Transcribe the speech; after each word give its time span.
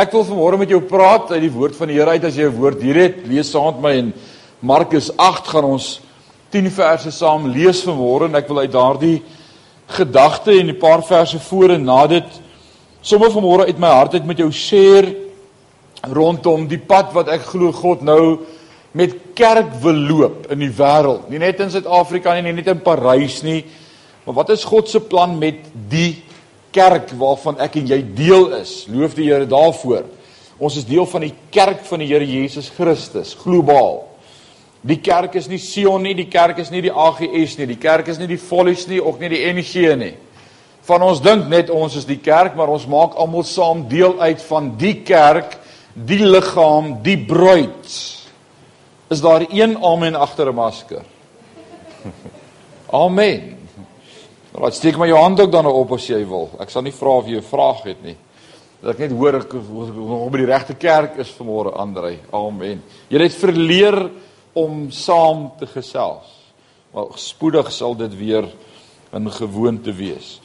Ek 0.00 0.14
wil 0.16 0.22
vanmôre 0.24 0.56
met 0.56 0.70
jou 0.72 0.78
praat 0.88 1.28
uit 1.34 1.42
die 1.42 1.52
woord 1.52 1.74
van 1.76 1.90
die 1.90 1.98
Here 1.98 2.14
uit 2.14 2.22
as 2.24 2.36
jy 2.38 2.46
'n 2.48 2.56
woord 2.56 2.80
hier 2.80 2.96
het. 2.96 3.16
Lees 3.28 3.50
saam 3.50 3.74
met 3.74 3.82
my 3.82 3.92
in 3.98 4.12
Markus 4.62 5.10
8 5.18 5.48
gaan 5.48 5.64
ons 5.64 6.00
10 6.50 6.70
verse 6.70 7.10
saam 7.10 7.50
lees 7.52 7.84
vanmôre 7.84 8.24
en 8.24 8.34
ek 8.34 8.48
wil 8.48 8.60
uit 8.60 8.72
daardie 8.72 9.22
gedagte 9.88 10.56
en 10.58 10.70
'n 10.70 10.78
paar 10.78 11.02
verse 11.02 11.38
voor 11.38 11.70
en 11.70 11.84
na 11.84 12.06
dit 12.06 12.24
sommer 13.02 13.28
vanmôre 13.28 13.66
uit 13.66 13.78
my 13.78 13.88
hart 13.88 14.14
uit 14.14 14.24
met 14.24 14.38
jou 14.38 14.50
share 14.50 15.14
rondom 16.08 16.66
die 16.66 16.78
pad 16.78 17.12
wat 17.12 17.28
ek 17.28 17.42
glo 17.42 17.70
God 17.70 18.00
nou 18.00 18.38
met 18.92 19.34
kerk 19.34 19.74
wil 19.82 19.94
loop 19.94 20.50
in 20.50 20.58
die 20.60 20.72
wêreld. 20.72 21.28
Nie 21.28 21.38
net 21.38 21.60
in 21.60 21.70
Suid-Afrika 21.70 22.34
nie, 22.34 22.42
nie 22.42 22.62
net 22.62 22.68
in 22.68 22.80
Parys 22.80 23.42
nie, 23.42 23.64
maar 24.24 24.34
wat 24.34 24.48
is 24.50 24.64
God 24.64 24.88
se 24.88 25.00
plan 25.00 25.38
met 25.38 25.58
die 25.90 26.22
kerk 26.72 27.10
waarvan 27.18 27.58
ek 27.62 27.80
en 27.80 27.90
jy 27.90 28.00
deel 28.16 28.54
is. 28.60 28.84
Loof 28.88 29.14
die 29.18 29.28
Here 29.30 29.46
daarvoor. 29.46 30.04
Ons 30.60 30.76
is 30.76 30.86
deel 30.88 31.06
van 31.08 31.24
die 31.24 31.34
kerk 31.50 31.84
van 31.88 32.02
die 32.02 32.08
Here 32.10 32.26
Jesus 32.26 32.68
Christus, 32.76 33.34
globaal. 33.34 34.04
Die 34.80 35.00
kerk 35.00 35.34
is 35.36 35.48
nie 35.48 35.60
Sion 35.60 36.02
nie, 36.04 36.14
die 36.16 36.28
kerk 36.32 36.58
is 36.60 36.70
nie 36.72 36.82
die 36.84 36.92
AGS 36.92 37.58
nie, 37.58 37.68
die 37.68 37.80
kerk 37.80 38.08
is 38.08 38.20
nie 38.20 38.28
die 38.30 38.40
Follies 38.40 38.86
nie, 38.88 39.00
ook 39.00 39.20
nie 39.20 39.28
die 39.32 39.42
NG 39.52 39.96
nie. 40.00 40.14
Van 40.88 41.04
ons 41.04 41.20
dink 41.20 41.48
net 41.52 41.68
ons 41.72 41.96
is 42.00 42.06
die 42.08 42.18
kerk, 42.20 42.56
maar 42.56 42.72
ons 42.72 42.86
maak 42.88 43.16
almal 43.20 43.44
saam 43.44 43.84
deel 43.88 44.16
uit 44.20 44.40
van 44.48 44.72
die 44.80 44.94
kerk, 45.04 45.58
die 45.94 46.22
liggaam, 46.24 46.94
die 47.04 47.18
bruid. 47.28 47.92
Is 49.12 49.20
daar 49.20 49.44
een 49.50 49.76
amen 49.76 50.16
agter 50.16 50.48
'n 50.48 50.54
masker? 50.54 51.04
Amen. 53.04 53.59
Laat 54.50 54.74
steek 54.74 54.96
maar 54.98 55.06
jou 55.06 55.18
hand 55.18 55.40
ook 55.40 55.52
dan 55.52 55.66
op 55.66 55.92
as 55.94 56.08
jy 56.10 56.24
wil. 56.26 56.48
Ek 56.58 56.72
sal 56.72 56.82
nie 56.82 56.94
vra 56.94 57.18
of 57.20 57.26
jy 57.26 57.38
'n 57.38 57.42
vraag 57.42 57.82
het 57.82 58.02
nie. 58.02 58.16
Dat 58.82 58.94
ek 58.94 58.98
net 58.98 59.12
hoor 59.12 59.34
ek 59.34 59.54
op 59.54 60.32
die 60.32 60.46
regte 60.46 60.74
kerk 60.74 61.18
is 61.18 61.30
vanmôre 61.30 61.72
Andrei. 61.76 62.18
Amen. 62.32 62.82
Jy 63.08 63.22
het 63.22 63.34
verleer 63.34 64.10
om 64.52 64.90
saam 64.90 65.52
te 65.58 65.66
gesels. 65.66 66.26
Maar 66.92 67.04
spoedig 67.14 67.72
sal 67.72 67.94
dit 67.94 68.16
weer 68.16 68.48
'n 69.12 69.30
gewoonte 69.30 69.92
wees. 69.92 70.40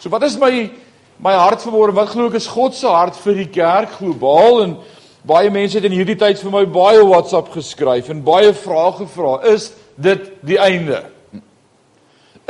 So 0.00 0.08
wat 0.08 0.22
is 0.22 0.38
my 0.38 0.70
my 1.18 1.32
hart 1.32 1.62
vanmôre? 1.62 1.92
Wat 1.92 2.08
glo 2.08 2.26
ek 2.26 2.34
is 2.34 2.46
God 2.46 2.74
se 2.74 2.86
hart 2.86 3.16
vir 3.16 3.34
die 3.34 3.50
kerk 3.50 3.90
globaal 3.90 4.62
en 4.62 4.76
baie 5.22 5.50
mense 5.50 5.76
het 5.76 5.84
in 5.84 5.92
hierdie 5.92 6.18
tyd 6.18 6.38
vir 6.38 6.50
my 6.50 6.64
baie 6.64 7.04
WhatsApp 7.04 7.52
geskryf 7.52 8.08
en 8.08 8.22
baie 8.22 8.52
vrae 8.52 8.92
gevra. 8.92 9.42
Is 9.44 9.72
dit 9.96 10.32
die 10.42 10.58
einde? 10.58 11.13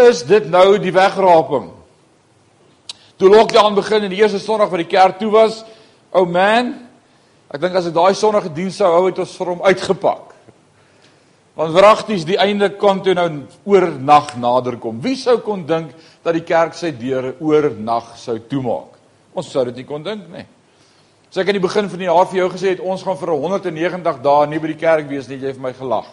Is 0.00 0.22
dit 0.26 0.46
nou 0.50 0.78
die 0.82 0.92
wegraping. 0.94 1.70
Toe 3.16 3.30
lockdown 3.30 3.76
begin 3.76 4.06
en 4.06 4.12
die 4.12 4.20
eerste 4.22 4.40
Sondag 4.42 4.72
wat 4.72 4.82
die 4.82 4.90
kerk 4.90 5.20
toe 5.20 5.30
was, 5.30 5.62
ou 6.14 6.24
oh 6.24 6.30
man, 6.30 6.72
ek 7.54 7.60
dink 7.62 7.76
as 7.78 7.86
ek 7.90 7.94
daai 7.94 8.14
Sondag 8.18 8.48
gediens 8.48 8.80
sou 8.80 8.90
hou 8.90 9.04
het 9.06 9.20
ons 9.22 9.36
vir 9.38 9.52
hom 9.52 9.62
uitgepak. 9.62 10.32
Want 11.54 11.76
wragties 11.76 12.24
die 12.26 12.38
einde 12.42 12.72
kon 12.74 12.98
toe 13.06 13.14
nou 13.14 13.28
oornag 13.70 14.32
nader 14.42 14.80
kom. 14.82 14.98
Wie 15.02 15.14
sou 15.18 15.36
kon 15.46 15.62
dink 15.66 15.92
dat 16.26 16.34
die 16.34 16.42
kerk 16.46 16.74
sy 16.74 16.90
deure 16.98 17.36
oornag 17.38 18.16
sou 18.18 18.40
toemaak? 18.50 18.98
Ons 19.38 19.52
sou 19.54 19.62
dit 19.70 19.78
nie 19.78 19.86
kon 19.86 20.02
dink 20.02 20.26
nie. 20.32 20.46
So 21.30 21.42
ek 21.42 21.50
aan 21.50 21.58
die 21.58 21.62
begin 21.62 21.88
van 21.90 22.02
die 22.02 22.10
jaar 22.10 22.26
vir 22.30 22.40
jou 22.40 22.50
gesê 22.50 22.74
het 22.74 22.82
ons 22.82 23.02
gaan 23.06 23.18
vir 23.18 23.32
190 23.34 24.20
dae 24.22 24.50
nie 24.50 24.60
by 24.62 24.68
die 24.70 24.82
kerk 24.82 25.08
wees 25.10 25.30
nie, 25.30 25.38
jy 25.38 25.50
het 25.50 25.58
vir 25.58 25.68
my 25.68 25.72
gelag. 25.78 26.10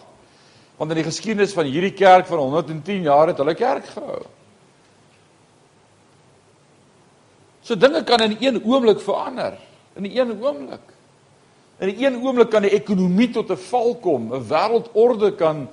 Want 0.76 0.90
in 0.90 0.96
die 0.96 1.06
geskiedenis 1.06 1.52
van 1.52 1.68
hierdie 1.68 1.92
kerk 1.92 2.26
van 2.26 2.38
110 2.38 3.02
jaar 3.02 3.26
het 3.26 3.38
hulle 3.38 3.54
kerk 3.54 3.86
gehou. 3.86 4.22
So 7.62 7.76
dinge 7.78 8.02
kan 8.04 8.20
in 8.20 8.36
een 8.40 8.62
oomblik 8.64 9.00
verander, 9.00 9.58
in 9.94 10.04
een 10.04 10.34
oomblik. 10.42 10.88
In 11.78 11.94
een 11.98 12.18
oomblik 12.22 12.50
kan 12.50 12.62
die 12.62 12.74
ekonomie 12.74 13.30
tot 13.30 13.50
'n 13.50 13.56
val 13.56 13.94
kom, 13.94 14.34
'n 14.34 14.48
wêreldorde 14.48 15.36
kan 15.36 15.68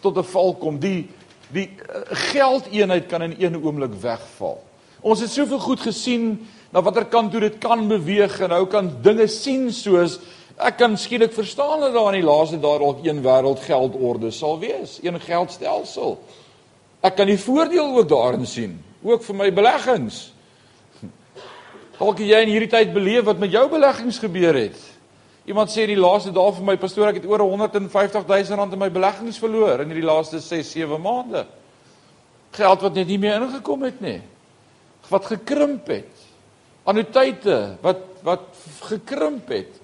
tot 0.00 0.16
'n 0.16 0.24
val 0.24 0.54
kom. 0.54 0.78
Die 0.78 1.08
die 1.52 1.68
eh, 1.68 2.00
geldeenheid 2.32 3.06
kan 3.06 3.22
in 3.22 3.36
een 3.38 3.60
oomblik 3.60 3.94
wegval. 4.00 4.62
Ons 5.00 5.20
het 5.20 5.30
soveel 5.30 5.58
goed 5.58 5.80
gesien 5.80 6.46
na 6.72 6.82
watter 6.82 7.04
kant 7.10 7.32
toe 7.32 7.40
dit 7.42 7.58
kan 7.60 7.84
beweeg 7.88 8.38
en 8.40 8.52
nou 8.54 8.64
kan 8.70 8.88
dinge 9.02 9.26
sien 9.28 9.68
soos 9.74 10.18
Ek 10.62 10.76
kan 10.78 10.94
skielik 10.98 11.32
verstaan 11.34 11.80
dat 11.82 11.94
daar 11.94 12.12
in 12.12 12.20
die 12.20 12.28
laaste 12.28 12.60
dae 12.62 12.78
dalk 12.78 13.00
een 13.02 13.22
wêreld 13.24 13.64
geldorde 13.66 14.30
sal 14.30 14.60
wees, 14.62 15.00
een 15.02 15.18
geldstelsel. 15.20 16.16
Ek 17.02 17.16
kan 17.18 17.26
die 17.26 17.40
voordeel 17.40 17.96
ook 17.98 18.08
daarin 18.08 18.46
sien, 18.46 18.76
ook 19.02 19.24
vir 19.26 19.38
my 19.40 19.48
beleggings. 19.54 20.28
Dalk 21.98 22.22
jy 22.22 22.44
in 22.44 22.52
hierdie 22.52 22.70
tyd 22.70 22.94
beleef 22.94 23.26
wat 23.26 23.42
met 23.42 23.50
jou 23.54 23.64
beleggings 23.72 24.20
gebeur 24.22 24.54
het. 24.58 24.78
Iemand 25.50 25.72
sê 25.74 25.88
die 25.90 25.98
laaste 25.98 26.30
dae 26.34 26.54
vir 26.54 26.66
my 26.68 26.76
pastoor 26.78 27.10
ek 27.10 27.18
het 27.18 27.26
oor 27.26 27.42
150 27.42 28.28
000 28.30 28.58
rand 28.60 28.76
in 28.76 28.82
my 28.84 28.90
beleggings 28.94 29.40
verloor 29.42 29.82
in 29.82 29.90
hierdie 29.90 30.06
laaste 30.06 30.38
6 30.38 30.70
7 30.76 31.02
maande. 31.02 31.42
Geld 32.54 32.86
wat 32.86 32.94
net 32.94 33.10
nie 33.10 33.18
meer 33.18 33.42
ingekom 33.42 33.82
het 33.88 33.98
nie. 34.04 34.20
Wat 35.10 35.26
gekrimp 35.26 35.90
het. 35.90 36.26
Annuïteite 36.86 37.58
wat 37.82 38.06
wat 38.22 38.46
gekrimp 38.86 39.50
het. 39.50 39.81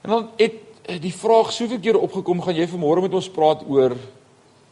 En 0.00 0.10
dan 0.10 0.30
het 0.36 1.00
die 1.00 1.14
vraag 1.14 1.52
soveel 1.52 1.78
keer 1.78 1.98
opgekom, 2.00 2.40
gaan 2.42 2.56
jy 2.56 2.66
vanmôre 2.68 3.04
met 3.04 3.14
ons 3.14 3.30
praat 3.30 3.62
oor 3.68 3.94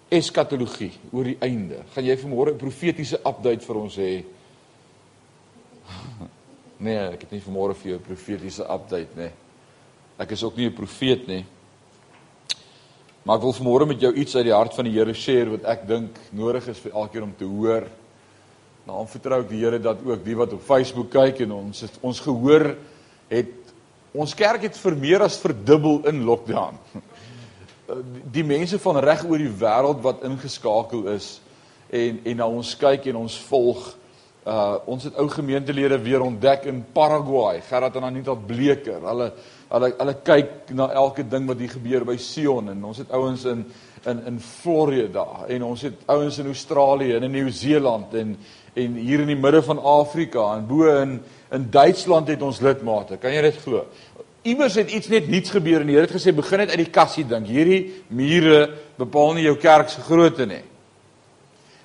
eskatologie, 0.09 0.93
oor 1.13 1.29
die 1.29 1.37
einde. 1.45 1.83
Gaan 1.93 2.05
jy 2.05 2.17
vanmôre 2.17 2.55
'n 2.55 2.59
profetiese 2.59 3.21
update 3.21 3.65
vir 3.65 3.77
ons 3.77 3.97
hê? 3.97 4.25
Nee, 6.79 6.95
ek 7.11 7.25
het 7.27 7.31
nie 7.35 7.43
vanmôre 7.43 7.75
vir 7.75 7.91
jou 7.91 7.99
'n 7.99 8.07
profetiese 8.07 8.63
update 8.63 9.17
nie. 9.17 9.31
Ek 10.19 10.31
is 10.31 10.43
ook 10.43 10.57
nie 10.57 10.67
'n 10.67 10.75
profeet 10.75 11.27
nie. 11.27 11.45
Maar 13.23 13.37
ek 13.37 13.43
wil 13.43 13.53
vanmôre 13.53 13.87
met 13.87 14.01
jou 14.01 14.13
iets 14.15 14.37
uit 14.37 14.45
die 14.45 14.55
hart 14.55 14.75
van 14.75 14.85
die 14.85 14.95
Here 14.95 15.15
share 15.15 15.51
wat 15.51 15.65
ek 15.65 15.87
dink 15.87 16.19
nodig 16.33 16.69
is 16.69 16.79
vir 16.79 16.93
elkeen 16.93 17.23
om 17.23 17.35
te 17.37 17.45
hoor. 17.45 17.89
Nou 18.87 19.07
vertrou 19.07 19.41
ek 19.43 19.49
die 19.49 19.61
Here 19.61 19.79
dat 19.79 19.99
ook 20.05 20.25
die 20.25 20.37
wat 20.37 20.53
op 20.53 20.63
Facebook 20.63 21.11
kyk 21.11 21.41
en 21.41 21.53
ons 21.53 21.81
het, 21.81 21.99
ons 22.01 22.21
gehoor 22.21 22.77
het 23.29 23.58
Ons 24.17 24.33
kerk 24.33 24.65
het 24.65 24.77
vir 24.81 24.97
meer 24.97 25.23
as 25.25 25.37
verdubbel 25.41 26.01
in 26.09 26.23
lockdown. 26.25 26.79
Die 28.33 28.45
mense 28.45 28.79
van 28.81 29.01
reg 29.05 29.25
oor 29.29 29.41
die 29.41 29.53
wêreld 29.61 30.01
wat 30.05 30.25
ingeskakel 30.29 31.07
is 31.13 31.39
en 31.93 32.21
en 32.29 32.37
na 32.37 32.49
ons 32.49 32.75
kyk 32.77 33.09
en 33.09 33.23
ons 33.25 33.39
volg. 33.49 33.85
Uh 34.49 34.77
ons 34.89 35.05
het 35.05 35.17
ou 35.21 35.27
gemeentelede 35.33 35.99
weer 36.05 36.25
ontdek 36.25 36.65
in 36.69 36.83
Paraguay, 36.93 37.61
Gerard 37.69 37.97
en 37.97 38.09
Anita 38.09 38.35
Bleker. 38.35 39.01
Hulle 39.05 39.31
hulle 39.69 39.93
hulle 39.99 40.17
kyk 40.25 40.73
na 40.77 40.89
elke 40.97 41.25
ding 41.29 41.49
wat 41.49 41.61
hier 41.61 41.75
gebeur 41.77 42.09
by 42.09 42.17
Sion 42.17 42.73
en 42.73 42.85
ons 42.89 43.01
het 43.05 43.13
ouens 43.13 43.45
in 43.45 43.67
in 44.09 44.23
in 44.31 44.39
Florida 44.41 45.45
en 45.49 45.67
ons 45.69 45.83
het 45.85 46.05
ouens 46.09 46.39
in 46.39 46.49
Australië 46.49 47.17
en 47.17 47.29
in 47.29 47.37
Nieu-Seeland 47.37 48.15
en 48.15 48.39
en 48.79 48.95
hier 48.95 49.21
in 49.21 49.33
die 49.33 49.37
midde 49.37 49.61
van 49.63 49.81
Afrika 49.81 50.55
en 50.57 50.69
bo 50.69 50.89
in 50.97 51.19
In 51.49 51.71
Duitsland 51.71 52.29
het 52.29 52.43
ons 52.43 52.61
lidmate. 52.61 53.17
Kan 53.17 53.33
jy 53.33 53.41
dit 53.47 53.61
glo? 53.63 53.87
Iewers 54.49 54.79
het 54.81 54.91
iets 54.95 55.11
net 55.13 55.29
niets 55.29 55.53
gebeur 55.53 55.83
en 55.83 55.91
die 55.91 55.97
Here 55.97 56.07
het 56.07 56.17
gesê 56.17 56.33
begin 56.35 56.63
net 56.63 56.73
uit 56.73 56.85
die 56.87 56.93
kassie 56.93 57.25
dink. 57.29 57.49
Hierdie 57.51 57.83
mure 58.09 58.69
bepaal 59.01 59.37
nie 59.37 59.47
jou 59.49 59.57
kerk 59.61 59.93
se 59.93 60.05
grootte 60.07 60.47
nie. 60.49 60.63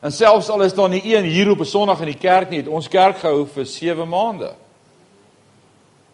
En 0.03 0.11
selfs 0.11 0.49
al 0.51 0.65
is 0.65 0.75
daar 0.75 0.91
nie 0.91 1.01
een 1.03 1.23
hier 1.23 1.51
op 1.51 1.59
'n 1.59 1.65
Sondag 1.65 2.01
in 2.01 2.11
die 2.11 2.19
kerk 2.19 2.49
nie, 2.49 2.59
het 2.59 2.67
ons 2.67 2.87
kerk 2.87 3.17
gehou 3.17 3.45
vir 3.47 3.65
7 3.65 4.07
maande. 4.07 4.53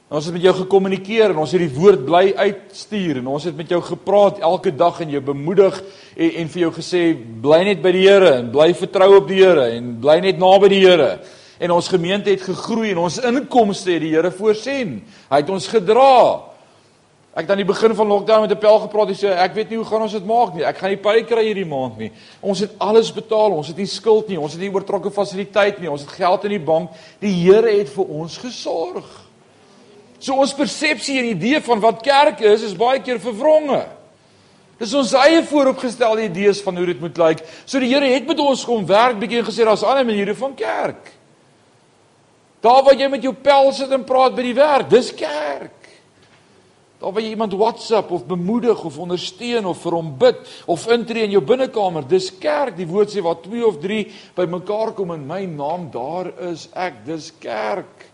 En 0.09 0.15
ons 0.15 0.25
het 0.25 0.33
met 0.33 0.41
jou 0.41 0.55
gekommunikeer 0.55 1.29
en 1.29 1.37
ons 1.37 1.51
het 1.51 1.61
die 1.61 1.79
woord 1.79 2.05
bly 2.05 2.33
uitstuur 2.35 3.17
en 3.17 3.27
ons 3.27 3.43
het 3.43 3.55
met 3.55 3.69
jou 3.69 3.81
gepraat 3.81 4.39
elke 4.39 4.75
dag 4.75 5.01
en 5.01 5.09
jou 5.09 5.21
bemoedig 5.21 5.83
en, 6.15 6.31
en 6.31 6.49
vir 6.49 6.61
jou 6.61 6.71
gesê 6.71 7.17
bly 7.41 7.63
net 7.63 7.81
by 7.81 7.91
die 7.91 8.07
Here 8.07 8.31
en 8.39 8.49
bly 8.51 8.73
vertrou 8.73 9.17
op 9.17 9.27
die 9.27 9.43
Here 9.43 9.67
en 9.75 9.99
bly 10.01 10.19
net 10.19 10.37
naby 10.41 10.67
die 10.67 10.81
Here 10.87 11.19
en 11.59 11.71
ons 11.75 11.87
gemeente 11.91 12.31
het 12.31 12.41
gegroei 12.41 12.93
en 12.93 13.03
ons 13.03 13.19
inkomste 13.19 13.91
het 13.91 14.03
die 14.05 14.13
Here 14.13 14.31
voorsien. 14.31 15.01
Hy 15.29 15.41
het 15.41 15.49
ons 15.51 15.67
gedra. 15.67 16.49
Ek 17.35 17.45
het 17.45 17.51
aan 17.53 17.61
die 17.61 17.67
begin 17.67 17.93
van 17.95 18.07
lockdown 18.09 18.41
met 18.41 18.51
'n 18.51 18.59
pel 18.59 18.79
gepraat 18.79 19.09
en 19.09 19.15
sê 19.15 19.29
ek 19.29 19.53
weet 19.53 19.69
nie 19.69 19.77
hoe 19.77 19.85
gaan 19.85 20.01
ons 20.01 20.11
dit 20.11 20.25
maak 20.25 20.53
nie. 20.53 20.63
Ek 20.63 20.77
gaan 20.77 20.89
nie 20.89 20.97
pay 20.97 21.23
kry 21.23 21.43
hierdie 21.45 21.65
maand 21.65 21.97
nie. 21.97 22.11
Ons 22.41 22.59
het 22.59 22.71
alles 22.79 23.13
betaal. 23.13 23.51
Ons 23.51 23.67
het 23.67 23.77
nie 23.77 23.85
skuld 23.85 24.27
nie. 24.27 24.39
Ons 24.39 24.53
het 24.53 24.61
nie 24.61 24.71
oortrokke 24.71 25.11
fasiliteit 25.11 25.79
nie. 25.79 25.89
Ons 25.89 26.01
het 26.01 26.09
geld 26.09 26.43
in 26.43 26.49
die 26.49 26.65
bank. 26.65 26.89
Die 27.19 27.33
Here 27.33 27.77
het 27.77 27.89
vir 27.89 28.05
ons 28.05 28.37
gesorg. 28.37 29.05
So 30.19 30.33
ons 30.33 30.53
persepsie 30.53 31.19
en 31.19 31.25
idee 31.25 31.61
van 31.61 31.79
wat 31.79 32.01
kerk 32.01 32.39
is 32.39 32.61
is 32.61 32.75
baie 32.75 32.99
keer 32.99 33.19
vervronge. 33.19 33.85
Dis 34.79 34.93
ons 34.93 35.13
eie 35.13 35.43
vooropgestelde 35.43 36.23
idees 36.23 36.61
van 36.61 36.77
hoe 36.77 36.85
dit 36.85 36.99
moet 36.99 37.17
lyk. 37.17 37.43
So 37.65 37.79
die 37.79 37.93
Here 37.93 38.07
het 38.07 38.27
met 38.27 38.39
ons 38.39 38.65
kom 38.65 38.85
werk 38.85 39.19
bietjie 39.19 39.43
gesê 39.43 39.65
daar's 39.67 39.83
ander 39.83 40.05
maniere 40.05 40.35
van 40.35 40.55
kerk. 40.55 41.18
Daar 42.63 42.83
waar 42.83 42.97
jy 42.97 43.07
met 43.07 43.23
jou 43.23 43.33
pel 43.33 43.71
sit 43.75 43.91
en 43.95 44.03
praat 44.07 44.35
by 44.35 44.43
die 44.49 44.57
werk, 44.57 44.89
dis 44.91 45.13
kerk. 45.15 45.77
Daar 46.99 47.13
waar 47.15 47.23
jy 47.23 47.31
iemand 47.31 47.55
WhatsApp 47.55 48.11
of 48.11 48.25
bemoedig 48.27 48.81
of 48.83 48.97
ondersteun 48.99 49.69
of 49.69 49.79
vir 49.79 49.95
hom 49.95 50.09
bid 50.19 50.41
of 50.67 50.83
intree 50.91 51.23
in 51.23 51.37
jou 51.37 51.41
binnekamer, 51.47 52.03
dis 52.03 52.27
kerk. 52.41 52.75
Die 52.75 52.87
woord 52.89 53.13
sê 53.13 53.23
waar 53.23 53.39
twee 53.39 53.63
of 53.63 53.79
drie 53.79 54.09
bymekaar 54.35 54.91
kom 54.97 55.15
in 55.15 55.23
my 55.27 55.45
naam, 55.47 55.87
daar 55.93 56.33
is 56.51 56.67
ek. 56.75 56.99
Dis 57.07 57.31
kerk. 57.39 58.09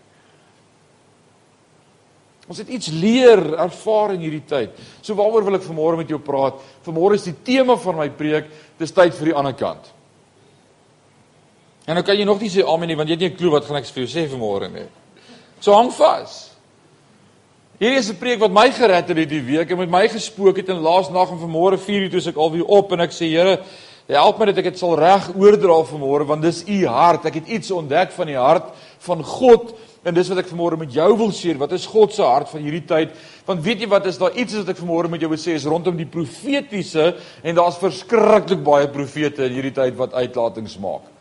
Ons 2.46 2.62
het 2.62 2.70
iets 2.70 2.92
leer, 2.94 3.42
ervaar 3.58 4.14
in 4.14 4.22
hierdie 4.22 4.44
tyd. 4.46 4.78
So 5.02 5.18
waaroor 5.18 5.48
wil 5.48 5.58
ek 5.58 5.66
vanmôre 5.66 5.98
met 5.98 6.12
jou 6.14 6.20
praat? 6.22 6.62
Vanmôre 6.86 7.18
is 7.18 7.26
die 7.26 7.34
tema 7.42 7.74
van 7.82 7.98
my 7.98 8.06
preek, 8.14 8.46
dis 8.78 8.94
tyd 8.94 9.18
vir 9.18 9.32
die 9.32 9.38
ander 9.42 9.56
kant. 9.58 9.90
En 11.86 11.94
nou 11.94 12.02
kan 12.02 12.18
jy 12.18 12.24
nog 12.26 12.40
nie 12.42 12.50
sê 12.50 12.64
amen 12.66 12.90
nie 12.90 12.96
want 12.98 13.08
jy 13.08 13.14
het 13.14 13.22
nie 13.22 13.30
'n 13.30 13.36
klou 13.38 13.50
wat 13.52 13.64
gaan 13.64 13.76
ek 13.76 13.86
vir 13.86 14.04
jou 14.04 14.10
sê 14.10 14.26
vanmôre 14.26 14.72
nie. 14.72 14.88
So 15.60 15.72
hang 15.72 15.90
vas. 15.90 16.50
Hierdie 17.78 17.98
is 17.98 18.10
'n 18.10 18.16
preek 18.16 18.40
wat 18.40 18.50
my 18.50 18.70
gered 18.70 19.08
het 19.08 19.16
hierdie 19.16 19.44
week 19.44 19.70
en 19.70 19.78
met 19.78 19.90
my 19.90 20.08
gespook 20.08 20.56
het 20.56 20.68
in 20.68 20.82
laas 20.82 21.10
nag 21.10 21.30
en 21.30 21.38
vanmôre 21.38 21.78
4:00 21.78 22.10
toe 22.10 22.30
ek 22.30 22.36
alweer 22.36 22.64
op 22.64 22.92
en 22.92 23.00
ek 23.00 23.10
sê 23.10 23.30
Here, 23.30 23.62
help 24.08 24.38
my 24.38 24.46
dat 24.46 24.58
ek 24.58 24.64
dit 24.64 24.78
sal 24.78 24.96
reg 24.98 25.30
oordra 25.36 25.84
vanmôre 25.84 26.26
want 26.26 26.42
dis 26.42 26.64
u 26.66 26.86
hart. 26.86 27.26
Ek 27.26 27.34
het 27.34 27.48
iets 27.48 27.70
ontdek 27.70 28.10
van 28.10 28.26
die 28.26 28.38
hart 28.38 28.72
van 28.98 29.22
God 29.22 29.74
en 30.04 30.14
dis 30.14 30.28
wat 30.28 30.38
ek 30.38 30.46
vanmôre 30.46 30.78
met 30.78 30.92
jou 30.92 31.16
wil 31.16 31.30
sê. 31.30 31.56
Wat 31.56 31.72
is 31.72 31.86
God 31.86 32.14
se 32.14 32.22
hart 32.22 32.48
van 32.48 32.60
hierdie 32.60 32.86
tyd? 32.86 33.10
Want 33.46 33.62
weet 33.62 33.80
jy 33.80 33.88
wat 33.88 34.06
is 34.06 34.18
daar 34.18 34.34
iets 34.34 34.54
wat 34.54 34.68
ek 34.68 34.78
vanmôre 34.78 35.10
met 35.10 35.20
jou 35.20 35.28
wil 35.28 35.38
sê 35.38 35.54
is 35.54 35.66
rondom 35.66 35.96
die 35.96 36.06
profetiese 36.06 37.14
en 37.42 37.54
daar's 37.54 37.78
verskriklik 37.78 38.62
baie 38.64 38.88
profete 38.88 39.44
in 39.44 39.52
hierdie 39.52 39.74
tyd 39.74 39.96
wat 39.96 40.14
uitlatings 40.14 40.78
maak. 40.78 41.15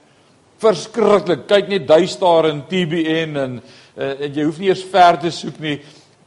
Verskriklik. 0.58 1.48
Kyk 1.48 1.68
net 1.68 1.88
Duistar 1.88 2.50
en 2.50 2.64
TBN 2.70 3.36
en 3.36 3.60
uh, 3.60 4.14
en 4.26 4.34
jy 4.34 4.44
hoef 4.44 4.60
nie 4.60 4.72
eers 4.72 4.84
ver 4.92 5.20
te 5.22 5.32
soek 5.32 5.60
nie 5.64 5.78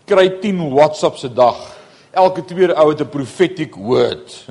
kry 0.09 0.29
10 0.41 0.63
WhatsApps 0.73 1.25
se 1.25 1.33
dag. 1.33 1.59
Elke 2.17 2.45
tweede 2.45 2.77
ou 2.77 2.89
het 2.91 3.01
'n 3.01 3.09
prophetic 3.09 3.77
word. 3.77 4.47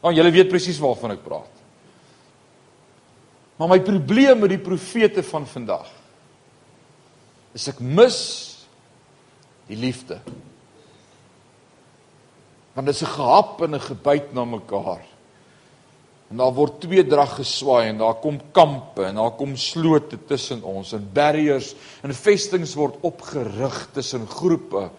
Want 0.00 0.16
julle 0.18 0.30
weet 0.30 0.48
presies 0.48 0.80
waarvan 0.80 1.16
ek 1.16 1.24
praat. 1.24 1.54
Maar 3.58 3.68
my 3.68 3.80
probleem 3.80 4.38
met 4.38 4.52
die 4.54 4.62
profete 4.62 5.22
van 5.22 5.46
vandag 5.46 5.88
is 7.56 7.66
ek 7.68 7.80
mis 7.80 8.18
die 9.66 9.76
liefde. 9.76 10.20
Want 12.76 12.86
dit 12.86 12.94
is 12.94 13.02
'n 13.02 13.16
gehap 13.16 13.62
en 13.62 13.74
'n 13.74 13.80
gebyt 13.80 14.32
na 14.32 14.44
mekaar. 14.44 15.02
En 16.28 16.36
daar 16.42 16.52
word 16.52 16.80
twee 16.82 17.04
drag 17.08 17.38
geswaai 17.38 17.88
en 17.88 18.00
daar 18.02 18.18
kom 18.20 18.36
kampe 18.52 19.06
en 19.08 19.16
daar 19.16 19.32
kom 19.38 19.54
slote 19.56 20.18
tussen 20.28 20.60
ons 20.62 20.92
en 20.92 21.06
barriers 21.14 21.70
en 22.04 22.12
vestings 22.12 22.74
word 22.76 22.98
opgerig 23.08 23.78
tussen 23.96 24.26
groepe. 24.28 24.90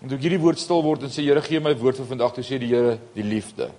En 0.00 0.08
toe 0.08 0.18
hierdie 0.20 0.40
woord 0.40 0.60
stil 0.60 0.82
word 0.84 1.06
en 1.06 1.12
sê 1.12 1.24
Here 1.24 1.40
gee 1.44 1.60
my 1.60 1.72
woord 1.80 2.00
vir 2.00 2.10
vandag, 2.12 2.34
toe 2.36 2.44
sê 2.44 2.60
die 2.60 2.74
Here 2.74 2.98
die 3.16 3.24
liefde. 3.24 3.70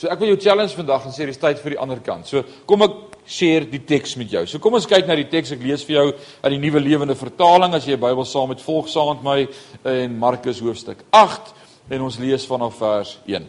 So 0.00 0.08
ek 0.08 0.18
wil 0.22 0.32
jou 0.32 0.40
challenge 0.40 0.74
vandag 0.74 1.06
en 1.06 1.14
sê 1.14 1.26
dis 1.28 1.38
tyd 1.38 1.58
vir 1.62 1.76
die 1.76 1.80
ander 1.82 1.98
kant. 2.02 2.26
So 2.26 2.42
kom 2.66 2.86
ek 2.86 2.98
share 3.30 3.66
die 3.70 3.82
teks 3.86 4.16
met 4.18 4.32
jou. 4.32 4.46
So 4.48 4.58
kom 4.62 4.74
ons 4.78 4.88
kyk 4.88 5.06
na 5.06 5.14
die 5.18 5.28
teks. 5.30 5.52
Ek 5.54 5.62
lees 5.62 5.84
vir 5.86 5.98
jou 5.98 6.06
uit 6.10 6.52
die 6.54 6.60
Nuwe 6.62 6.82
Lewende 6.82 7.14
Vertaling 7.14 7.76
as 7.76 7.86
jy 7.86 7.94
'n 7.94 8.02
Bybel 8.02 8.24
saam 8.24 8.48
met 8.48 8.64
volg 8.64 8.88
saam 8.88 9.14
met 9.14 9.22
my 9.22 9.48
in 9.92 10.18
Markus 10.18 10.58
hoofstuk 10.58 11.04
8 11.12 11.54
en 11.90 12.02
ons 12.02 12.18
lees 12.18 12.46
vanaf 12.46 12.78
vers 12.78 13.18
1. 13.26 13.46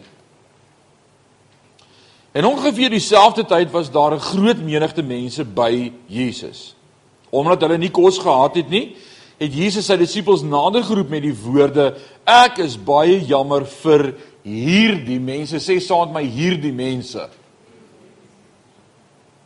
En 2.31 2.45
ongeveer 2.45 2.89
dieselfde 2.89 3.45
tyd 3.45 3.71
was 3.71 3.91
daar 3.91 4.13
'n 4.15 4.19
groot 4.19 4.63
menigte 4.63 5.03
mense 5.03 5.45
by 5.45 5.91
Jesus. 6.05 6.75
Omdat 7.29 7.61
hulle 7.61 7.77
nie 7.77 7.91
kos 7.91 8.17
gehad 8.17 8.55
het 8.55 8.69
nie, 8.69 8.95
het 9.37 9.53
Jesus 9.53 9.85
sy 9.85 9.97
disippels 9.97 10.41
nader 10.41 10.83
geroep 10.83 11.09
met 11.09 11.21
die 11.21 11.35
woorde: 11.43 11.95
"Ek 12.25 12.57
is 12.57 12.83
baie 12.83 13.25
jammer 13.25 13.65
vir 13.65 14.15
hierdie 14.43 15.19
mense. 15.19 15.55
Sê 15.55 15.79
saam 15.79 16.13
met 16.13 16.23
my 16.23 16.29
hierdie 16.29 16.73
mense." 16.73 17.29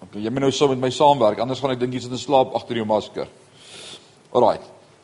Okay, 0.02 0.22
jy 0.22 0.30
moet 0.30 0.42
nou 0.42 0.52
saam 0.52 0.70
met 0.70 0.80
my 0.80 0.90
saamwerk, 0.90 1.40
anders 1.40 1.60
gaan 1.60 1.72
ek 1.72 1.80
dink 1.80 1.94
jy 1.94 2.00
sit 2.00 2.12
in 2.12 2.18
slaap 2.18 2.56
agter 2.56 2.76
jou 2.76 2.86
masker. 2.86 3.28
Alraai. 4.34 4.60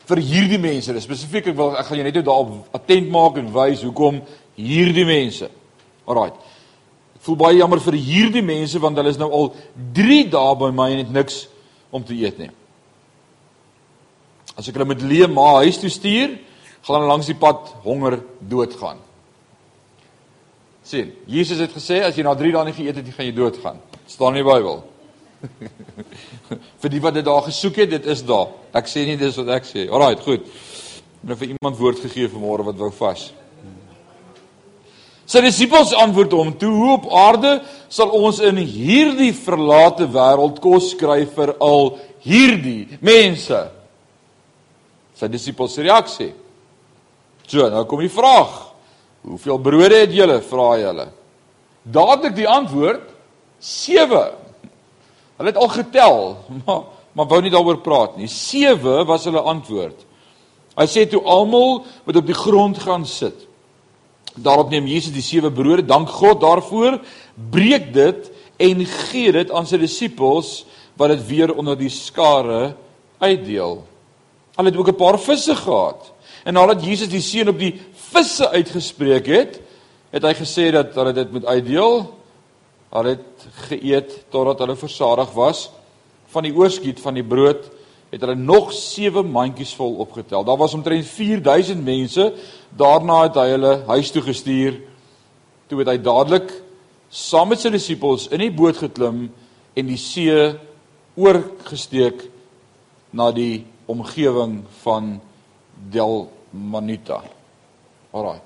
Vir 0.05 0.17
hierdie 0.17 0.59
mense, 0.59 1.01
spesifiek 1.01 1.47
ek 1.47 1.55
wil 1.55 1.77
ek 1.77 1.85
gaan 1.85 1.97
jou 1.97 2.03
net 2.03 2.13
nou 2.13 2.23
daarop 2.23 2.67
attent 2.73 3.09
maak 3.09 3.37
en 3.37 3.53
wys 3.53 3.81
hoekom 3.81 4.21
hierdie 4.55 5.05
mense. 5.05 5.49
Alraai 6.07 6.31
voel 7.25 7.37
baie 7.37 7.57
jammer 7.59 7.81
vir 7.83 7.97
hierdie 8.01 8.45
mense 8.45 8.79
want 8.81 8.97
hulle 8.97 9.13
is 9.13 9.19
nou 9.21 9.29
al 9.35 9.51
3 9.97 10.23
dae 10.33 10.55
by 10.57 10.71
my 10.73 10.89
en 10.95 11.03
het 11.03 11.13
niks 11.13 11.45
om 11.93 12.03
te 12.03 12.15
eet 12.17 12.39
nie. 12.41 12.49
As 14.57 14.67
ek 14.67 14.75
hulle 14.75 14.89
met 14.89 15.05
leë 15.05 15.29
ma 15.31 15.61
huis 15.61 15.79
toe 15.81 15.91
stuur, 15.91 16.37
gaan 16.81 16.97
hulle 16.97 17.11
langs 17.11 17.29
die 17.29 17.37
pad 17.37 17.73
honger 17.85 18.19
doodgaan. 18.39 18.99
Sien, 20.83 21.11
Jesus 21.29 21.61
het 21.61 21.73
gesê 21.75 22.01
as 22.03 22.17
jy 22.17 22.25
na 22.25 22.33
3 22.35 22.55
dae 22.55 22.67
nie 22.67 22.75
geëet 22.75 22.97
het 22.99 23.05
nie, 23.05 23.15
gaan 23.15 23.29
jy 23.29 23.35
doodgaan. 23.37 23.77
staan 24.07 24.35
in 24.35 24.43
die 24.43 24.47
Bybel. 24.49 24.81
vir 26.81 26.91
die 26.91 27.01
wat 27.01 27.15
dit 27.15 27.25
daar 27.25 27.45
gesoek 27.45 27.77
het, 27.83 27.91
dit 27.93 28.09
is 28.11 28.23
daar. 28.27 28.49
Ek 28.77 28.89
sê 28.89 29.05
nie 29.07 29.17
dis 29.19 29.37
wat 29.39 29.53
ek 29.57 29.69
sê. 29.69 29.85
Alraai, 29.89 30.17
goed. 30.25 30.49
Nou 31.21 31.37
vir 31.37 31.53
iemand 31.53 31.77
woord 31.77 32.01
gegee 32.03 32.29
vanmôre 32.31 32.65
wat 32.67 32.79
wou 32.81 32.89
vas. 32.97 33.29
Sy 35.31 35.39
disippels 35.45 35.93
antwoord 35.95 36.33
hom: 36.35 36.49
"Toe 36.59 36.71
hoe 36.75 36.93
op 36.97 37.05
aarde 37.15 37.61
sal 37.87 38.11
ons 38.11 38.41
in 38.43 38.57
hierdie 38.59 39.31
verlate 39.31 40.09
wêreld 40.11 40.59
kos 40.59 40.91
kry 40.99 41.23
vir 41.25 41.55
al 41.63 41.95
hierdie 42.25 42.99
mense?" 42.99 43.61
Sy 45.15 45.29
disippels 45.31 45.77
reaksie. 45.77 46.33
So, 47.47 47.69
nou 47.69 47.85
kom 47.87 48.03
die 48.03 48.11
vraag: 48.11 48.73
"Hoeveel 49.23 49.59
brode 49.59 50.03
het 50.03 50.11
julle?" 50.11 50.41
vra 50.41 50.67
hy 50.75 50.83
hulle. 50.89 51.07
Dadelik 51.83 52.35
die 52.35 52.49
antwoord: 52.49 53.07
7. 53.61 54.31
Hulle 55.37 55.49
het 55.49 55.57
al 55.57 55.69
getel, 55.69 56.17
maar 56.65 56.83
maar 57.11 57.27
wou 57.27 57.41
nie 57.43 57.51
daaroor 57.51 57.81
praat 57.83 58.13
nie. 58.15 58.27
7 58.31 59.01
was 59.03 59.25
hulle 59.27 59.41
antwoord. 59.43 60.05
Hy 60.79 60.85
sê 60.87 61.03
toe 61.11 61.19
almal 61.27 61.81
wat 62.07 62.15
op 62.21 62.29
die 62.29 62.37
grond 62.37 62.79
gaan 62.79 63.03
sit. 63.05 63.35
Daarop 64.35 64.69
neem 64.69 64.87
Jesus 64.87 65.13
die 65.13 65.25
sewe 65.25 65.51
brode, 65.51 65.83
dank 65.85 66.09
God 66.09 66.41
daarvoor, 66.41 66.99
breek 67.51 67.93
dit 67.93 68.29
en 68.61 68.85
gee 68.85 69.31
dit 69.31 69.51
aan 69.51 69.67
sy 69.67 69.79
disippels 69.81 70.61
wat 70.99 71.11
dit 71.15 71.25
weer 71.27 71.53
onder 71.55 71.77
die 71.79 71.91
skare 71.91 72.75
uitdeel. 73.19 73.81
Hulle 74.55 74.69
het 74.69 74.77
ook 74.77 74.91
'n 74.91 74.95
paar 74.95 75.19
visse 75.19 75.55
gehad. 75.55 76.13
En 76.43 76.53
nadat 76.53 76.83
Jesus 76.83 77.09
die 77.09 77.21
seën 77.21 77.49
op 77.49 77.59
die 77.59 77.79
visse 77.93 78.49
uitgespreek 78.49 79.25
het, 79.25 79.59
het 80.11 80.23
hy 80.23 80.33
gesê 80.33 80.71
dat 80.71 80.95
hulle 80.95 81.13
dit 81.13 81.31
moet 81.31 81.45
uitdeel. 81.45 82.13
Hulle 82.91 83.09
het 83.09 83.47
geëet 83.69 84.25
totdat 84.29 84.59
hulle 84.59 84.75
versadig 84.75 85.31
was 85.31 85.69
van 86.31 86.43
die 86.43 86.55
oorskiet 86.55 86.99
van 86.99 87.13
die 87.13 87.23
brood 87.23 87.71
het 88.11 88.21
hulle 88.21 88.35
nog 88.35 88.73
7 88.75 89.25
mandjies 89.31 89.71
vol 89.75 89.95
opgetel. 90.03 90.43
Daar 90.43 90.59
was 90.59 90.73
omtrent 90.73 91.05
4000 91.05 91.83
mense. 91.83 92.33
Daarna 92.77 93.23
het 93.25 93.39
hy 93.39 93.47
hulle 93.53 93.73
huis 93.87 94.11
toe 94.11 94.23
gestuur. 94.25 94.77
Toe 95.67 95.79
het 95.83 95.91
hy 95.91 95.97
dadelik 96.03 96.51
saam 97.11 97.51
met 97.51 97.59
sy 97.59 97.71
disippels 97.73 98.29
in 98.31 98.39
die 98.45 98.53
boot 98.55 98.77
geklim 98.79 99.25
en 99.75 99.89
die 99.89 99.99
see 99.99 100.53
oorgesteek 101.19 102.23
na 103.11 103.27
die 103.35 103.65
omgewing 103.91 104.61
van 104.85 105.17
Dalmanuta. 105.91 107.19
Alraai. 108.15 108.39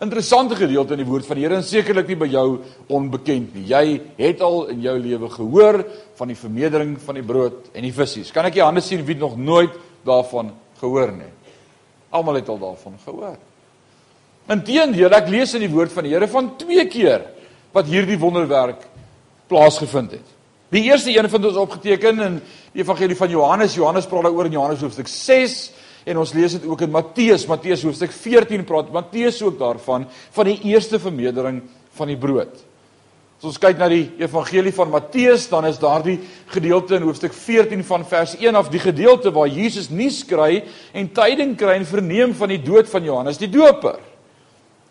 Interessante 0.00 0.56
gedeelte 0.56 0.96
in 0.96 1.02
die 1.02 1.08
woord 1.08 1.26
van 1.28 1.36
die 1.36 1.44
Here 1.44 1.58
en 1.60 1.64
sekerlik 1.64 2.08
nie 2.08 2.16
by 2.20 2.28
jou 2.32 2.46
onbekend 2.88 3.56
nie. 3.56 3.66
Jy 3.68 3.98
het 4.16 4.40
al 4.44 4.70
in 4.72 4.80
jou 4.84 4.94
lewe 4.96 5.28
gehoor 5.32 5.82
van 6.16 6.32
die 6.32 6.38
vermeerdering 6.40 6.94
van 7.04 7.18
die 7.20 7.24
brood 7.24 7.68
en 7.76 7.84
die 7.84 7.92
visse. 7.92 8.24
Kan 8.32 8.48
ek 8.48 8.56
jou 8.56 8.64
hande 8.64 8.84
sien 8.84 9.04
wie 9.04 9.16
nog 9.20 9.36
nooit 9.36 9.76
daarvan 10.08 10.54
gehoor 10.80 11.12
nie? 11.16 11.28
Almal 12.10 12.40
het 12.40 12.48
al 12.48 12.58
daarvan 12.58 12.98
gehoor. 13.04 13.38
Inteendeel, 14.50 15.12
ek 15.14 15.28
lees 15.30 15.54
in 15.54 15.62
die 15.62 15.70
woord 15.70 15.92
van 15.94 16.06
die 16.06 16.14
Here 16.14 16.26
van 16.30 16.54
twee 16.58 16.86
keer 16.90 17.26
wat 17.74 17.86
hierdie 17.86 18.18
wonderwerk 18.18 18.82
plaasgevind 19.50 20.16
het. 20.18 20.36
Die 20.70 20.84
eerste 20.86 21.10
een 21.14 21.28
vind 21.30 21.46
ons 21.50 21.58
opgeteken 21.58 22.22
in 22.22 22.40
die 22.72 22.82
evangelie 22.82 23.16
van 23.18 23.30
Johannes. 23.30 23.74
Johannes 23.74 24.06
praat 24.10 24.26
daaroor 24.26 24.46
in 24.46 24.54
Johannes 24.58 24.82
hoofstuk 24.82 25.10
6 25.10 25.56
en 26.10 26.18
ons 26.22 26.32
lees 26.34 26.54
dit 26.56 26.66
ook 26.66 26.82
in 26.86 26.90
Matteus, 26.94 27.46
Matteus 27.50 27.82
hoofstuk 27.86 28.14
14 28.14 28.64
praat 28.66 28.92
Matteus 28.94 29.42
ook 29.42 29.58
daarvan 29.58 30.06
van 30.34 30.50
die 30.50 30.58
eerste 30.70 30.98
vermeerdering 31.02 31.62
van 31.98 32.10
die 32.10 32.18
brood. 32.18 32.69
As 33.40 33.48
ons 33.48 33.60
kyk 33.60 33.78
na 33.80 33.88
die 33.88 34.10
evangelie 34.20 34.72
van 34.76 34.90
Matteus, 34.92 35.46
dan 35.48 35.64
is 35.64 35.78
daardie 35.80 36.18
gedeelte 36.52 36.98
in 36.98 37.06
hoofstuk 37.08 37.32
14 37.32 37.80
van 37.88 38.04
vers 38.04 38.34
1 38.36 38.58
af 38.58 38.68
die 38.68 38.82
gedeelte 38.82 39.32
waar 39.32 39.48
Jesus 39.48 39.88
nuus 39.88 40.20
kry 40.28 40.60
en 40.92 41.08
tyding 41.16 41.54
kry 41.56 41.78
en 41.78 41.88
verneem 41.88 42.34
van 42.36 42.52
die 42.52 42.60
dood 42.60 42.90
van 42.92 43.08
Johannes 43.08 43.40
die 43.40 43.48
Doper, 43.48 43.96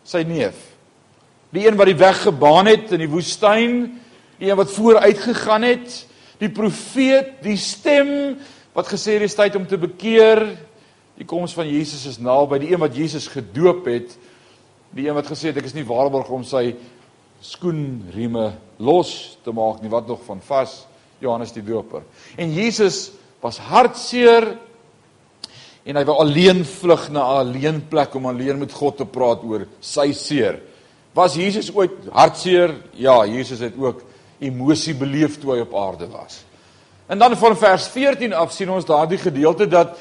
sy 0.01 0.24
neef. 0.25 0.58
Die 1.53 1.68
een 1.68 1.77
wat 1.77 1.91
die 1.91 2.00
weg 2.00 2.24
gebaan 2.25 2.72
het 2.72 2.89
in 2.98 3.06
die 3.06 3.12
woestyn, 3.12 3.84
die 4.41 4.50
een 4.50 4.58
wat 4.58 4.74
vooruit 4.74 5.22
gegaan 5.22 5.68
het, 5.70 6.00
die 6.41 6.50
profeet, 6.50 7.38
die 7.46 7.58
stem 7.62 8.10
wat 8.74 8.89
gesê 8.89 9.20
het 9.20 9.27
dis 9.27 9.38
tyd 9.38 9.62
om 9.62 9.70
te 9.70 9.77
bekeer, 9.77 10.48
Die 11.20 11.27
koms 11.27 11.51
van 11.51 11.68
Jesus 11.68 12.06
is 12.08 12.20
naby, 12.24 12.62
die 12.63 12.70
een 12.72 12.79
wat 12.79 12.96
Jesus 12.96 13.27
gedoop 13.27 13.89
het, 13.91 14.13
die 14.96 15.10
een 15.10 15.18
wat 15.18 15.27
gesê 15.27 15.51
het 15.51 15.60
ek 15.60 15.68
is 15.68 15.75
nie 15.75 15.84
waarborg 15.88 16.29
om 16.32 16.46
sy 16.48 16.72
skoenrieme 17.41 18.53
los 18.79 19.38
te 19.43 19.51
maak 19.55 19.81
nie, 19.81 19.91
wat 19.91 20.08
nog 20.08 20.24
van 20.25 20.41
vas 20.43 20.86
Johannes 21.19 21.53
die 21.55 21.63
Doper. 21.63 22.03
En 22.38 22.51
Jesus 22.53 23.12
was 23.43 23.60
hartseer 23.69 24.53
en 25.88 25.98
hy 25.98 26.03
wou 26.05 26.17
alleen 26.22 26.65
vlug 26.67 27.10
na 27.10 27.24
'n 27.24 27.39
alleen 27.46 27.88
plek 27.89 28.15
om 28.15 28.25
alleen 28.25 28.60
met 28.60 28.72
God 28.72 28.98
te 28.98 29.05
praat 29.05 29.43
oor 29.43 29.67
sy 29.79 30.12
seer. 30.12 30.60
Was 31.13 31.36
Jesus 31.36 31.72
ooit 31.74 31.91
hartseer? 32.12 32.75
Ja, 32.93 33.25
Jesus 33.25 33.60
het 33.60 33.74
ook 33.77 34.03
emosie 34.39 34.93
beleef 34.93 35.39
toe 35.39 35.53
hy 35.53 35.60
op 35.62 35.75
aarde 35.75 36.08
was. 36.08 36.43
En 37.08 37.19
dan 37.19 37.38
van 37.38 37.58
vers 37.58 37.88
14 37.88 38.34
af 38.34 38.51
sien 38.51 38.69
ons 38.69 38.86
daardie 38.86 39.17
gedeelte 39.17 39.67
dat 39.67 39.98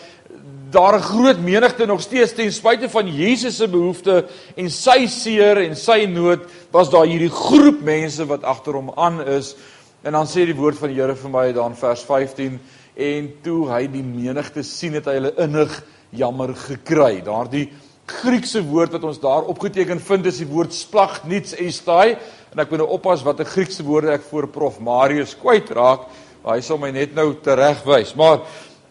daar 0.71 0.97
'n 0.99 1.03
groot 1.03 1.41
menigte 1.41 1.87
nog 1.87 2.01
steeds 2.01 2.33
ten 2.33 2.53
spyte 2.53 2.89
van 2.89 3.07
Jesus 3.15 3.57
se 3.57 3.69
behoeftes 3.69 4.25
en 4.57 4.71
sy 4.71 5.07
seer 5.07 5.57
en 5.57 5.77
sy 5.77 6.05
nood 6.05 6.41
was 6.71 6.91
daar 6.91 7.07
hierdie 7.07 7.31
groep 7.31 7.81
mense 7.81 8.27
wat 8.27 8.43
agter 8.43 8.73
hom 8.73 8.91
aan 8.95 9.27
is. 9.27 9.57
En 10.03 10.13
dan 10.13 10.27
sê 10.27 10.45
die 10.45 10.57
woord 10.57 10.79
van 10.79 10.89
die 10.89 11.01
Here 11.01 11.17
vir 11.17 11.31
my 11.31 11.53
daar 11.53 11.71
in 11.71 11.77
vers 11.77 12.03
15 12.03 12.61
en 12.97 13.33
toe 13.43 13.69
hy 13.71 13.87
die 13.87 14.03
menigte 14.03 14.63
sien 14.63 14.93
het 14.93 15.07
hy 15.07 15.13
hulle 15.13 15.35
innig 15.37 15.85
jammer 16.11 16.55
gekry. 16.55 17.23
Daardie 17.25 17.69
Griekse 18.09 18.63
woord 18.65 18.93
wat 18.93 19.05
ons 19.05 19.21
daar 19.21 19.45
opgeteken 19.45 20.01
vind 20.01 20.27
is 20.27 20.39
die 20.39 20.49
woord 20.49 20.73
splagniets 20.73 21.53
estai 21.61 22.17
en 22.53 22.59
ek 22.59 22.71
moet 22.71 22.79
nou 22.79 22.89
oppas 22.97 23.23
wat 23.23 23.41
'n 23.41 23.45
Griekse 23.45 23.85
woorde 23.85 24.13
ek 24.13 24.23
voor 24.31 24.49
prof 24.49 24.81
Marius 24.81 25.37
kwyt 25.37 25.71
raak. 25.71 26.09
Hy 26.45 26.61
sal 26.61 26.79
my 26.79 26.91
net 26.91 27.15
nou 27.15 27.35
teregwys. 27.35 28.15
Maar 28.17 28.41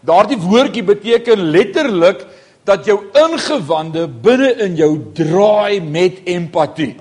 daardie 0.05 0.39
woordjie 0.41 0.83
beteken 0.83 1.49
letterlik 1.51 2.25
dat 2.67 2.85
jou 2.85 2.99
ingewande 3.15 4.07
binne 4.07 4.51
in 4.65 4.75
jou 4.75 4.91
draai 5.15 5.79
met 5.81 6.19
empatie. 6.27 6.95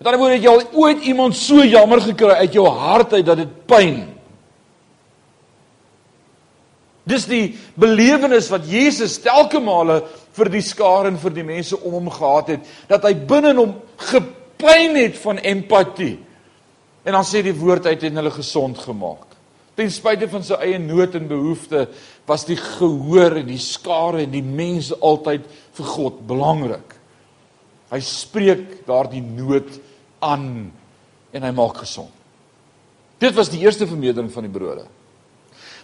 Met 0.00 0.08
ander 0.08 0.20
woorde, 0.22 0.38
het 0.38 0.46
jy 0.46 0.52
al 0.54 0.80
ooit 0.80 1.02
iemand 1.04 1.36
so 1.36 1.60
jammer 1.60 2.00
gekry 2.00 2.38
uit 2.40 2.56
jou 2.56 2.64
hart 2.64 3.12
uit 3.18 3.26
dat 3.26 3.42
dit 3.42 3.52
pyn? 3.68 3.98
Dis 7.04 7.26
die 7.28 7.44
belewenis 7.80 8.48
wat 8.52 8.68
Jesus 8.70 9.18
telke 9.20 9.60
male 9.60 10.00
vir 10.38 10.50
die 10.52 10.64
skare 10.64 11.10
en 11.10 11.18
vir 11.20 11.34
die 11.36 11.44
mense 11.44 11.76
om 11.76 11.98
hom 11.98 12.10
gehad 12.12 12.54
het, 12.54 12.68
dat 12.88 13.04
hy 13.04 13.12
binne 13.28 13.52
hom 13.58 13.74
gepyn 14.10 14.96
het 14.96 15.18
van 15.20 15.40
empatie. 15.52 16.14
En 17.04 17.16
dan 17.16 17.26
sê 17.26 17.42
die 17.44 17.56
woord 17.56 17.88
uit 17.90 18.08
en 18.08 18.22
hulle 18.22 18.32
gesond 18.32 18.78
gemaak. 18.80 19.29
Ten 19.78 19.90
spyte 19.92 20.28
van 20.30 20.44
sy 20.44 20.58
eie 20.64 20.78
nood 20.82 21.14
en 21.16 21.28
behoefte 21.30 21.86
was 22.28 22.44
die 22.48 22.58
gehoor 22.58 23.38
en 23.40 23.48
die 23.48 23.60
skare 23.62 24.24
en 24.24 24.32
die 24.34 24.44
mense 24.44 24.96
altyd 25.00 25.46
vir 25.78 25.92
God 25.94 26.22
belangrik. 26.28 26.96
Hy 27.90 28.00
spreek 28.04 28.80
daardie 28.86 29.22
nood 29.24 29.78
aan 30.22 30.70
en 31.34 31.46
hy 31.46 31.52
maak 31.54 31.82
gesond. 31.82 32.12
Dit 33.20 33.36
was 33.36 33.50
die 33.52 33.60
eerste 33.64 33.88
vermeerdering 33.88 34.30
van 34.32 34.46
die 34.46 34.52
brode. 34.52 34.86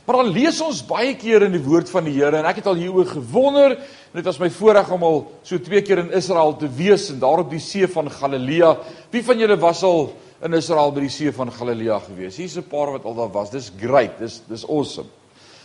Maar 0.06 0.20
dan 0.22 0.30
lees 0.30 0.60
ons 0.62 0.84
baie 0.86 1.16
keer 1.18 1.48
in 1.48 1.56
die 1.56 1.64
woord 1.64 1.90
van 1.90 2.06
die 2.06 2.14
Here 2.14 2.38
en 2.38 2.46
ek 2.46 2.60
het 2.60 2.68
al 2.70 2.78
hieroor 2.78 3.08
gewonder. 3.10 3.74
Dit 4.14 4.28
was 4.28 4.38
my 4.38 4.48
voorreg 4.54 4.92
om 4.94 5.02
al 5.02 5.18
so 5.42 5.58
twee 5.58 5.82
keer 5.82 6.04
in 6.04 6.12
Israel 6.14 6.54
te 6.60 6.70
wees 6.70 7.08
en 7.10 7.18
daar 7.22 7.42
op 7.42 7.50
die 7.50 7.62
see 7.62 7.88
van 7.90 8.10
Galilea. 8.14 8.76
Wie 9.10 9.24
van 9.26 9.42
julle 9.42 9.58
was 9.58 9.82
al 9.86 10.12
in 10.44 10.56
Israel 10.56 10.92
by 10.92 11.06
die 11.06 11.12
see 11.12 11.32
van 11.32 11.50
Galilea 11.52 11.98
gewees. 12.04 12.36
Hier's 12.36 12.56
'n 12.56 12.68
paar 12.68 12.92
wat 12.92 13.04
al 13.04 13.14
daar 13.14 13.32
was. 13.32 13.50
Dis 13.50 13.70
great. 13.80 14.18
Dis 14.18 14.42
dis 14.48 14.64
awesome. 14.68 15.08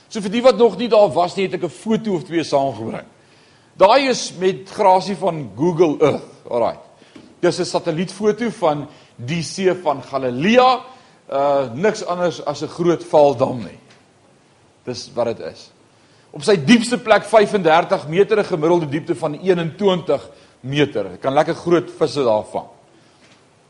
So 0.09 0.21
vir 0.21 0.31
die 0.31 0.41
wat 0.41 0.57
nog 0.57 0.77
nie 0.77 0.87
daar 0.87 1.09
was 1.09 1.35
nie, 1.35 1.45
het 1.45 1.53
ek 1.53 1.63
'n 1.63 1.69
foto 1.69 2.15
of 2.15 2.23
twee 2.23 2.43
saamgebring. 2.43 3.05
Daai 3.77 4.09
is 4.09 4.33
met 4.39 4.69
grasie 4.69 5.15
van 5.15 5.51
Google 5.55 5.97
Earth. 5.99 6.23
Alraai. 6.49 6.77
Dis 7.41 7.59
'n 7.59 7.65
satellietfoto 7.65 8.49
van 8.49 8.87
die 9.15 9.43
see 9.43 9.73
van 9.73 10.01
Galilea. 10.03 10.81
Uh 11.29 11.73
niks 11.73 12.05
anders 12.05 12.45
as 12.45 12.61
'n 12.61 12.67
groot 12.67 13.03
valdam 13.03 13.57
nie. 13.63 13.79
Dis 14.83 15.11
wat 15.13 15.25
dit 15.25 15.39
is. 15.39 15.71
Op 16.31 16.43
sy 16.43 16.55
diepste 16.55 16.97
plek 16.97 17.23
35 17.23 18.07
meter, 18.07 18.37
'n 18.39 18.45
gemiddelde 18.45 18.89
diepte 18.89 19.15
van 19.15 19.33
21 19.33 20.29
meter. 20.61 21.11
Jy 21.11 21.17
kan 21.17 21.33
lekker 21.33 21.55
groot 21.55 21.91
visse 21.97 22.23
daar 22.23 22.45
vang 22.45 22.67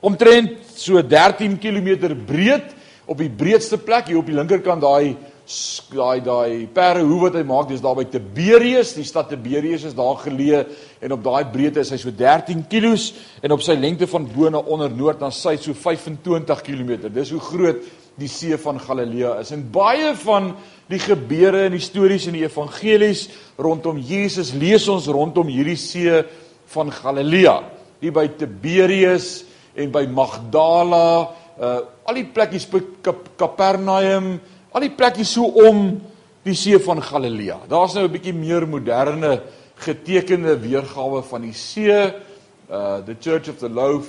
omtrent 0.01 0.57
so 0.75 1.01
13 1.01 1.59
km 1.61 2.15
breed 2.25 2.73
op 3.05 3.19
die 3.21 3.29
breedste 3.29 3.77
plek 3.77 4.09
hier 4.09 4.21
op 4.21 4.29
die 4.29 4.37
linkerkant 4.37 4.83
daai 4.83 5.15
daai 5.91 6.21
daai 6.23 6.67
perhoe 6.71 7.17
wat 7.25 7.35
hy 7.35 7.41
maak 7.43 7.67
dis 7.69 7.81
daar 7.83 7.97
by 7.97 8.05
Tiberius 8.07 8.93
die 8.95 9.05
stad 9.07 9.29
Tiberius 9.29 9.83
is 9.89 9.97
daar 9.97 10.19
geleë 10.21 10.61
en 11.03 11.15
op 11.17 11.23
daai 11.25 11.43
breedte 11.51 11.81
is 11.83 11.91
hy 11.91 11.99
so 11.99 12.13
13 12.15 12.63
km 12.71 12.95
en 13.43 13.55
op 13.57 13.65
sy 13.65 13.75
lengte 13.75 14.07
van 14.07 14.29
bo 14.31 14.49
na 14.49 14.61
onder 14.61 14.93
noord 14.93 15.19
na 15.19 15.31
suid 15.33 15.63
so 15.65 15.75
25 15.75 16.63
km 16.67 17.09
dis 17.09 17.33
hoe 17.35 17.43
groot 17.51 17.83
die 18.19 18.29
see 18.29 18.57
van 18.59 18.79
Galilea 18.79 19.37
is. 19.41 19.51
En 19.55 19.63
baie 19.71 20.13
van 20.23 20.51
die 20.91 20.99
gebeure 21.01 21.65
en 21.67 21.75
die 21.75 21.83
stories 21.83 22.27
in 22.29 22.35
die 22.37 22.45
evangelies 22.45 23.27
rondom 23.61 23.99
Jesus 24.03 24.53
lees 24.57 24.87
ons 24.91 25.07
rondom 25.11 25.49
hierdie 25.51 25.79
see 25.79 26.21
van 26.73 26.91
Galilea. 26.93 27.61
Hier 28.01 28.13
by 28.15 28.27
Tiberius 28.37 29.45
en 29.75 29.91
by 29.91 30.05
Magdala, 30.07 31.31
uh 31.59 31.79
al 32.09 32.17
die 32.17 32.25
plekkies 32.25 32.65
by 32.67 32.81
Kapernaum, 33.37 34.33
al 34.73 34.83
die 34.83 34.91
plekkies 34.91 35.35
so 35.37 35.45
om 35.63 35.93
die 36.43 36.55
see 36.57 36.79
van 36.81 36.99
Galilea. 37.01 37.59
Daar's 37.69 37.93
nou 37.93 38.07
'n 38.07 38.11
bietjie 38.11 38.33
meer 38.33 38.67
moderne 38.67 39.41
getekende 39.75 40.57
weergawe 40.59 41.21
van 41.23 41.41
die 41.41 41.53
see, 41.53 41.91
uh 42.69 42.99
the 43.05 43.15
Church 43.19 43.49
of 43.49 43.59
the 43.59 43.69
Loaf 43.69 44.07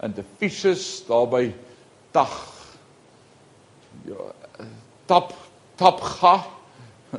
and 0.00 0.14
the 0.14 0.24
Fishes 0.38 1.04
daar 1.06 1.28
by 1.28 1.52
Tag 2.10 2.34
ja 4.06 4.32
Tap 5.06 5.32
Tapga 5.76 6.46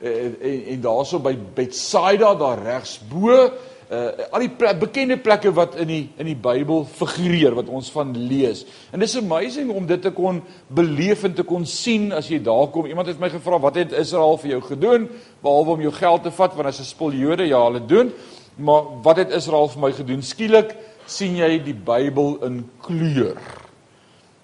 en 0.00 0.36
en, 0.40 0.64
en 0.66 0.80
daarso 0.80 1.20
by 1.22 1.34
Bethsaida 1.54 2.34
daar 2.34 2.62
regs 2.62 2.98
bo 3.08 3.50
uh 3.94 4.32
al 4.34 4.42
die 4.42 4.50
plek, 4.58 4.78
bekende 4.80 5.16
plekke 5.22 5.52
wat 5.54 5.76
in 5.82 5.88
die 5.88 6.02
in 6.18 6.26
die 6.26 6.36
Bybel 6.36 6.84
figureer 6.84 7.54
wat 7.54 7.68
ons 7.70 7.90
van 7.94 8.10
lees. 8.28 8.64
En 8.92 9.02
dis 9.02 9.16
amazing 9.20 9.70
om 9.70 9.86
dit 9.86 10.02
te 10.02 10.10
kon 10.14 10.40
beleef 10.68 11.24
en 11.28 11.34
te 11.34 11.44
kon 11.46 11.66
sien 11.66 12.10
as 12.12 12.28
jy 12.32 12.40
daar 12.42 12.68
kom. 12.74 12.88
Iemand 12.90 13.12
het 13.12 13.20
my 13.20 13.30
gevra 13.30 13.60
wat 13.62 13.78
het 13.78 13.92
Israel 13.92 14.38
vir 14.42 14.56
jou 14.56 14.62
gedoen 14.70 15.08
behalwe 15.44 15.76
om 15.76 15.84
jou 15.84 15.92
geld 15.92 16.26
te 16.26 16.32
vat 16.34 16.56
want 16.56 16.68
as 16.68 16.80
'n 16.80 16.90
spul 16.90 17.12
Jode 17.12 17.46
ja, 17.46 17.62
hulle 17.64 17.86
doen. 17.86 18.12
Maar 18.56 18.82
wat 19.02 19.16
het 19.16 19.30
Israel 19.30 19.68
vir 19.68 19.80
my 19.80 19.92
gedoen? 19.92 20.22
Skielik 20.22 20.74
sien 21.06 21.36
jy 21.36 21.58
die 21.58 21.74
Bybel 21.74 22.38
in 22.46 22.64
kleur. 22.82 23.36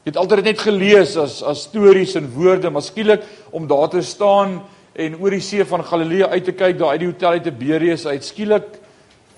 Jy 0.01 0.13
het 0.13 0.17
altyd 0.17 0.45
net 0.45 0.59
gelees 0.59 1.17
as 1.17 1.43
as 1.43 1.63
stories 1.69 2.15
en 2.17 2.31
woorde, 2.33 2.71
maar 2.71 2.83
skielik 2.83 3.23
om 3.51 3.67
daar 3.67 3.89
te 3.89 4.03
staan 4.03 4.63
en 4.95 5.17
oor 5.21 5.31
die 5.31 5.45
see 5.45 5.65
van 5.65 5.85
Galilea 5.85 6.29
uit 6.29 6.45
te 6.45 6.53
kyk 6.53 6.79
daar 6.79 6.97
uit 6.97 7.01
die 7.05 7.11
hotel 7.11 7.37
uit 7.39 7.45
Tiberius 7.47 8.07
uit 8.07 8.25
skielik 8.25 8.80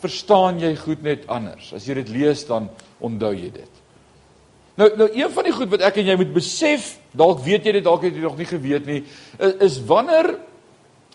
verstaan 0.02 0.60
jy 0.62 0.74
goed 0.80 1.02
net 1.06 1.28
anders. 1.30 1.72
As 1.76 1.86
jy 1.88 1.96
dit 2.00 2.10
lees 2.12 2.44
dan 2.48 2.68
onthou 3.02 3.32
jy 3.34 3.50
dit. 3.54 3.82
Nou 4.80 4.88
nou 4.96 5.08
een 5.12 5.32
van 5.32 5.46
die 5.46 5.54
goed 5.54 5.72
wat 5.74 5.84
ek 5.88 6.00
en 6.00 6.08
jy 6.12 6.16
moet 6.20 6.32
besef, 6.34 6.94
dalk 7.16 7.42
weet 7.44 7.66
jy 7.68 7.76
dit, 7.78 7.84
dalk 7.84 8.06
het 8.06 8.16
jy 8.16 8.24
nog 8.24 8.38
nie 8.38 8.48
geweet 8.48 8.88
nie, 8.88 9.02
is, 9.36 9.58
is 9.68 9.80
wanneer 9.88 10.34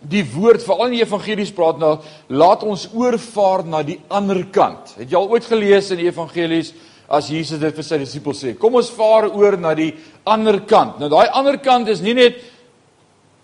die 0.05 0.21
woord 0.29 0.61
veral 0.61 0.91
in 0.91 0.99
die 0.99 1.05
evangelies 1.05 1.53
praat 1.55 1.79
nou, 1.81 1.95
laat 2.29 2.65
ons 2.67 2.85
oorvaar 2.93 3.63
na 3.65 3.81
die 3.85 3.97
ander 4.13 4.43
kant. 4.53 4.93
Het 4.99 5.09
jy 5.09 5.17
al 5.17 5.31
ooit 5.33 5.47
gelees 5.49 5.89
in 5.95 6.03
die 6.03 6.11
evangelies 6.11 6.75
as 7.07 7.31
Jesus 7.31 7.61
dit 7.61 7.73
vir 7.73 7.85
sy 7.87 7.97
disippels 8.01 8.43
sê, 8.43 8.53
kom 8.59 8.75
ons 8.77 8.91
vaar 8.93 9.29
oor 9.31 9.55
na 9.57 9.71
die 9.77 9.93
ander 10.27 10.59
kant. 10.67 10.99
Nou 11.01 11.09
daai 11.09 11.31
ander 11.31 11.57
kant 11.63 11.89
is 11.89 12.03
nie 12.03 12.13
net 12.17 12.37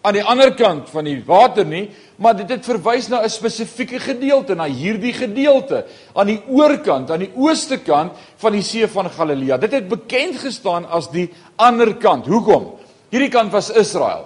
aan 0.03 0.17
die 0.17 0.24
ander 0.24 0.51
kant 0.55 0.89
van 0.91 1.07
die 1.07 1.22
water 1.25 1.65
nie, 1.65 1.86
maar 2.19 2.36
dit 2.36 2.50
het 2.51 2.65
verwys 2.67 3.07
na 3.07 3.22
'n 3.24 3.29
spesifieke 3.29 4.00
gedeelte, 4.00 4.55
na 4.55 4.67
hierdie 4.67 5.13
gedeelte 5.13 5.86
aan 6.13 6.27
die 6.27 6.41
oorkant, 6.48 7.12
aan 7.12 7.19
die 7.24 7.31
ooste 7.36 7.77
kant 7.77 8.12
van 8.38 8.51
die 8.51 8.62
see 8.62 8.88
van 8.88 9.10
Galilea. 9.10 9.57
Dit 9.57 9.72
het 9.72 9.88
bekend 9.88 10.39
gestaan 10.39 10.86
as 10.86 11.10
die 11.12 11.29
ander 11.55 11.95
kant. 11.95 12.25
Hoekom? 12.25 12.75
Hierdie 13.10 13.29
kant 13.29 13.51
was 13.51 13.69
Israel. 13.69 14.25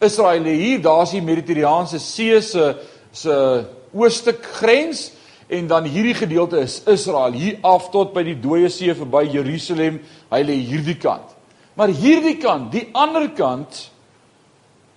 Israel 0.00 0.42
lê 0.42 0.54
hier, 0.54 0.82
daar's 0.82 1.10
die 1.10 1.22
Mediterrane 1.22 1.98
See 1.98 2.40
se 2.40 2.74
se 3.12 3.64
ooste 3.92 4.32
grens 4.42 5.12
en 5.46 5.66
dan 5.66 5.84
hierdie 5.84 6.14
gedeelte 6.14 6.58
is 6.58 6.82
Israel 6.86 7.32
hier 7.32 7.58
af 7.62 7.90
tot 7.90 8.12
by 8.12 8.22
die 8.22 8.40
dooie 8.40 8.68
see 8.68 8.94
verby 8.94 9.28
Jerusalem. 9.30 10.00
Hy 10.30 10.42
lê 10.42 10.58
hierdie 10.58 10.98
kant. 10.98 11.30
Maar 11.76 11.88
hierdie 11.88 12.38
kant, 12.38 12.72
die 12.72 12.88
ander 12.92 13.28
kant 13.28 13.93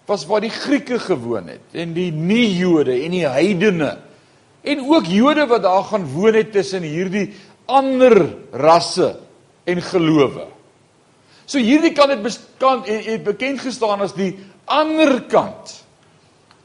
was 0.08 0.26
waar 0.26 0.42
die 0.42 0.54
Grieke 0.54 1.00
gewoon 1.04 1.50
het 1.52 1.76
en 1.76 1.94
die 1.94 2.12
nie-Jode 2.12 2.96
en 3.04 3.12
die 3.12 3.28
heidene 3.28 3.98
en 4.64 4.84
ook 4.88 5.08
Jode 5.12 5.48
wat 5.48 5.64
daar 5.64 5.84
gaan 5.84 6.06
woon 6.14 6.34
het 6.34 6.52
tussen 6.52 6.86
hierdie 6.88 7.34
ander 7.68 8.16
rasse 8.52 9.18
en 9.68 9.82
gelowe. 9.84 10.48
So 11.48 11.60
hierdie 11.60 11.94
kant 11.96 12.16
het 12.16 12.24
bekend 12.24 12.88
het 12.88 13.24
bekend 13.24 13.64
gestaan 13.64 14.04
as 14.04 14.16
die 14.16 14.34
ander 14.66 15.22
kant. 15.32 15.76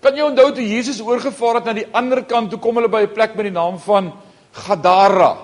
Kan 0.02 0.18
jy 0.18 0.26
onthou 0.26 0.49
toe 0.54 0.64
Jesus 0.66 0.99
oorgevaar 1.02 1.61
het 1.61 1.68
na 1.70 1.76
die 1.78 1.87
ander 1.94 2.25
kant, 2.26 2.50
toe 2.50 2.58
kom 2.58 2.78
hulle 2.78 2.90
by 2.90 3.02
'n 3.06 3.14
plek 3.14 3.37
met 3.37 3.46
die 3.46 3.54
naam 3.54 3.78
van 3.78 4.12
Gadara. 4.52 5.37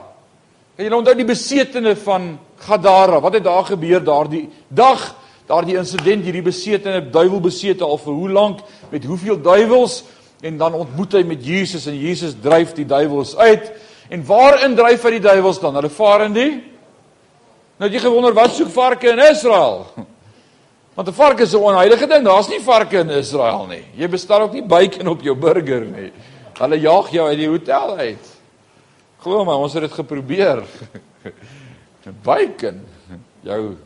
Kan 0.77 0.87
jy 0.87 0.93
onthou 0.93 1.15
die 1.15 1.25
besetene 1.25 1.97
van 1.97 2.39
Gadara? 2.59 3.21
Wat 3.21 3.35
het 3.35 3.45
daar 3.45 3.65
gebeur 3.65 4.03
daardie 4.05 4.49
dag? 4.69 5.15
Daardie 5.49 5.79
insident 5.81 6.25
hierdie 6.25 6.45
besetene 6.45 7.01
duiwel 7.11 7.41
besete 7.41 7.85
al 7.85 7.99
vir 7.99 8.15
hoe 8.15 8.31
lank 8.31 8.63
met 8.91 9.05
hoeveel 9.05 9.41
duiwels 9.41 10.03
en 10.45 10.59
dan 10.61 10.75
ontmoet 10.75 11.19
hy 11.19 11.23
met 11.27 11.45
Jesus 11.45 11.87
en 11.87 11.97
Jesus 11.99 12.37
dryf 12.43 12.75
die 12.77 12.87
duiwels 12.87 13.37
uit. 13.37 13.73
En 14.09 14.25
waarin 14.25 14.77
dryf 14.77 15.03
hy 15.03 15.17
die 15.17 15.25
duiwels 15.25 15.61
dan? 15.61 15.75
Hulle 15.75 15.91
vaar 15.93 16.29
in 16.29 16.37
die 16.37 16.53
Nou 17.79 17.87
jy 17.91 18.01
gewonder 18.03 18.35
wat 18.35 18.57
soek 18.57 18.71
varke 18.75 19.13
in 19.13 19.21
Israel? 19.23 19.85
Want 20.99 21.09
'n 21.09 21.15
vark 21.15 21.41
is 21.41 21.55
'n 21.55 21.63
onheilige 21.63 22.07
ding. 22.07 22.25
Daar's 22.25 22.49
nie 22.49 22.61
varke 22.61 22.99
in 22.99 23.11
Israel 23.11 23.67
nie. 23.67 23.85
Jy 23.95 24.09
bestel 24.09 24.41
ook 24.41 24.53
nie 24.53 24.67
bacon 24.67 25.07
op 25.07 25.23
jou 25.23 25.35
burger 25.37 25.87
nie. 25.87 26.11
Hulle 26.59 26.79
jaag 26.81 27.11
jou 27.11 27.29
uit 27.29 27.39
die 27.39 27.49
hotel 27.49 27.97
uit. 27.97 28.25
Glo 29.23 29.45
my, 29.45 29.53
ons 29.55 29.73
het 29.73 29.83
dit 29.83 29.93
geprobeer. 29.93 30.65
bacon. 32.27 32.83
Jou 33.43 33.77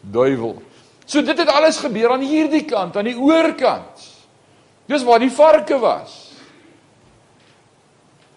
duiwel. 0.00 0.62
So 1.08 1.24
dit 1.24 1.38
het 1.40 1.48
alles 1.48 1.80
gebeur 1.80 2.12
aan 2.12 2.24
hierdie 2.28 2.66
kant, 2.68 2.96
aan 2.96 3.08
die 3.08 3.16
oorkant. 3.16 4.02
Dis 4.88 5.04
waar 5.08 5.22
die 5.22 5.32
varke 5.32 5.78
was. 5.80 6.27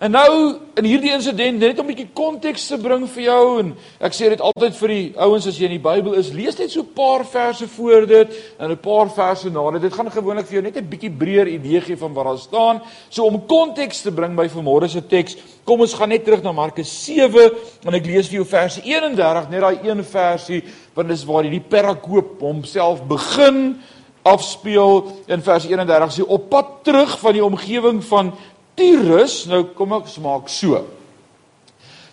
En 0.01 0.09
nou 0.09 0.55
in 0.81 0.85
hierdie 0.89 1.11
insident 1.13 1.59
net 1.61 1.77
om 1.77 1.85
'n 1.85 1.93
bietjie 1.93 2.09
konteks 2.17 2.63
te 2.67 2.77
bring 2.81 3.05
vir 3.05 3.23
jou 3.23 3.59
en 3.59 3.75
ek 4.01 4.13
sê 4.13 4.29
dit 4.29 4.41
altyd 4.41 4.73
vir 4.75 4.87
die 4.87 5.13
ouens 5.15 5.45
as 5.47 5.59
jy 5.59 5.65
in 5.65 5.77
die 5.77 5.89
Bybel 5.89 6.13
is, 6.17 6.33
lees 6.33 6.57
net 6.57 6.71
so 6.71 6.81
'n 6.81 6.93
paar 6.95 7.23
verse 7.23 7.67
voor 7.67 8.07
dit 8.07 8.33
en 8.59 8.71
'n 8.71 8.77
paar 8.77 9.09
verse 9.09 9.49
na 9.49 9.71
dit. 9.71 9.81
Dit 9.81 9.93
gaan 9.93 10.09
gewoonlik 10.09 10.47
vir 10.47 10.53
jou 10.53 10.63
net 10.63 10.77
'n 10.77 10.89
bietjie 10.89 11.11
breër 11.11 11.47
idee 11.47 11.81
gee 11.81 11.97
van 11.97 12.13
waar 12.13 12.25
daar 12.25 12.37
staan. 12.37 12.81
So 13.09 13.25
om 13.25 13.45
konteks 13.45 14.01
te 14.01 14.11
bring 14.11 14.35
by 14.35 14.47
vanmôre 14.49 14.89
se 14.89 15.07
teks, 15.07 15.35
kom 15.63 15.81
ons 15.81 15.93
gaan 15.93 16.09
net 16.09 16.25
terug 16.25 16.41
na 16.41 16.51
Markus 16.51 17.05
7 17.05 17.51
en 17.85 17.93
ek 17.93 18.05
lees 18.05 18.27
vir 18.27 18.35
jou 18.37 18.45
verse 18.45 18.81
31, 18.81 19.49
net 19.49 19.61
daai 19.61 19.79
een 19.83 20.03
versie 20.03 20.63
want 20.95 21.09
dis 21.09 21.25
waar 21.25 21.43
hierdie 21.43 21.67
perakoop 21.69 22.39
homself 22.39 23.07
begin 23.07 23.77
afspeel 24.21 25.07
in 25.25 25.41
vers 25.41 25.65
31 25.65 26.13
sê 26.13 26.25
op 26.27 26.49
pad 26.49 26.67
terug 26.85 27.13
van 27.19 27.33
die 27.33 27.45
omgewing 27.45 28.03
van 28.05 28.33
Tyrus, 28.79 29.45
nou 29.51 29.63
kom 29.75 29.97
ek 29.97 30.09
smaak 30.11 30.49
so. 30.51 30.79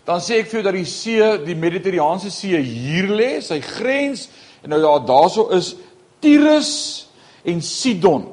Dan 0.08 0.22
sê 0.24 0.40
ek 0.40 0.48
vir 0.48 0.60
jou 0.60 0.64
dat 0.64 0.76
die 0.78 0.88
see, 0.88 1.20
die 1.44 1.58
Mediterrane 1.58 2.32
See 2.32 2.56
hier 2.64 3.10
lê, 3.12 3.38
sy 3.44 3.60
grens 3.60 4.28
en 4.62 4.72
nou 4.72 4.80
daar 4.82 5.04
daarso 5.06 5.48
is 5.54 5.74
Tyrus 6.24 6.72
en 7.46 7.60
Sidon. 7.62 8.24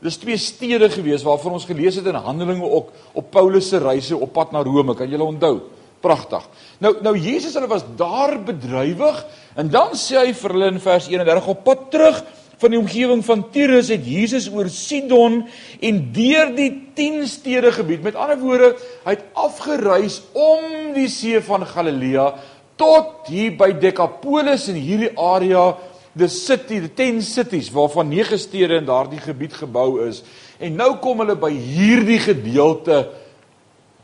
Dis 0.00 0.16
twee 0.16 0.38
stede 0.40 0.88
gewees 0.88 1.24
waarvan 1.26 1.58
ons 1.58 1.66
gelees 1.68 1.98
het 2.00 2.06
in 2.08 2.16
Handelinge 2.16 2.64
ook 2.64 2.92
op 3.20 3.30
Paulus 3.34 3.68
se 3.68 3.82
reise 3.82 4.16
op 4.16 4.32
pad 4.32 4.54
na 4.54 4.62
Rome. 4.64 4.94
Kan 4.96 5.10
julle 5.12 5.26
onthou? 5.26 5.58
Pragtig. 6.00 6.46
Nou 6.80 6.94
nou 7.04 7.12
Jesus 7.18 7.52
hulle 7.58 7.68
was 7.68 7.84
daar 7.98 8.38
bedrywig 8.46 9.18
en 9.60 9.68
dan 9.68 9.92
sê 9.98 10.16
hy 10.22 10.32
vir 10.32 10.54
hulle 10.56 10.70
in 10.72 10.80
vers 10.80 11.10
31 11.12 11.50
op 11.52 11.64
pad 11.66 11.90
terug 11.92 12.22
van 12.60 12.74
die 12.74 12.80
omgewing 12.80 13.22
van 13.24 13.46
Tyrus 13.52 13.88
het 13.88 14.04
Jesus 14.04 14.50
oor 14.52 14.68
Sidon 14.72 15.40
en 15.80 16.00
deur 16.12 16.52
die 16.56 16.70
10 16.96 17.24
stede 17.28 17.72
gebied. 17.72 18.02
Met 18.04 18.18
ander 18.20 18.38
woorde, 18.40 18.74
hy 19.06 19.14
het 19.16 19.24
afgereis 19.38 20.20
om 20.36 20.92
die 20.96 21.08
see 21.12 21.40
van 21.44 21.64
Galilea 21.66 22.34
tot 22.80 23.28
hier 23.28 23.56
by 23.60 23.72
Decapolis 23.76 24.68
in 24.72 24.78
hierdie 24.80 25.12
area, 25.20 25.74
the 26.16 26.28
city, 26.32 26.80
the 26.80 26.88
10 26.96 27.20
cities 27.24 27.68
waarvan 27.72 28.08
9 28.12 28.40
stede 28.40 28.80
in 28.80 28.88
daardie 28.88 29.20
gebied 29.20 29.56
gebou 29.56 30.06
is. 30.06 30.22
En 30.60 30.76
nou 30.76 30.94
kom 31.00 31.20
hulle 31.24 31.36
by 31.40 31.52
hierdie 31.52 32.20
gedeelte 32.20 33.06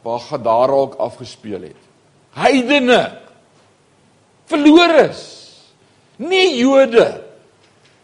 waar 0.06 0.22
Gadara 0.28 0.80
ook 0.86 0.96
afgespeel 1.02 1.68
het. 1.68 1.86
Heidene 2.36 3.00
verlores. 4.48 5.24
Nie 6.16 6.56
Jode 6.56 7.25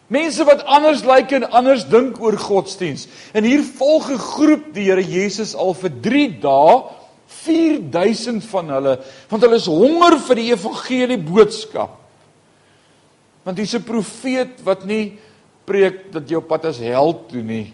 Mense 0.09 0.45
wat 0.45 0.65
anders 0.65 1.05
lyk 1.05 1.31
like 1.31 1.35
en 1.35 1.51
anders 1.51 1.85
dink 1.89 2.21
oor 2.21 2.37
godsdiens. 2.37 3.07
En 3.33 3.45
hier 3.45 3.63
volg 3.63 4.11
'n 4.11 4.19
groep 4.19 4.75
die 4.75 4.85
Here 4.91 5.03
Jesus 5.03 5.55
al 5.55 5.75
vir 5.75 5.91
3 6.01 6.41
dae 6.41 6.83
4000 7.27 8.45
van 8.45 8.69
hulle, 8.69 8.99
want 9.29 9.43
hulle 9.43 9.57
is 9.57 9.67
honger 9.71 10.19
vir 10.29 10.37
die 10.37 10.51
evangelie 10.53 11.19
boodskap. 11.19 11.99
Want 13.45 13.59
hy's 13.59 13.75
'n 13.75 13.83
profeet 13.83 14.63
wat 14.65 14.85
nie 14.85 15.19
preek 15.65 16.13
dat 16.13 16.29
jy 16.29 16.37
op 16.37 16.49
pad 16.49 16.65
as 16.67 16.79
held 16.79 17.29
toe 17.31 17.43
nie, 17.43 17.73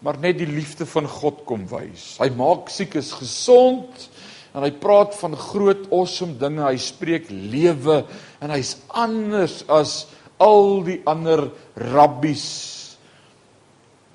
maar 0.00 0.18
net 0.18 0.38
die 0.38 0.46
liefde 0.46 0.86
van 0.86 1.06
God 1.06 1.44
kom 1.44 1.66
wys. 1.68 2.18
Hy 2.18 2.30
maak 2.30 2.70
siekes 2.70 3.12
gesond 3.12 4.08
en 4.54 4.62
hy 4.62 4.70
praat 4.70 5.14
van 5.14 5.36
groot 5.36 5.86
awesome 5.92 6.34
dinge. 6.38 6.64
Hy 6.64 6.76
spreek 6.76 7.30
lewe 7.30 8.04
en 8.40 8.50
hy's 8.50 8.76
anders 8.88 9.62
as 9.68 10.06
al 10.42 10.82
die 10.86 11.00
ander 11.08 11.46
rabbies 11.94 12.46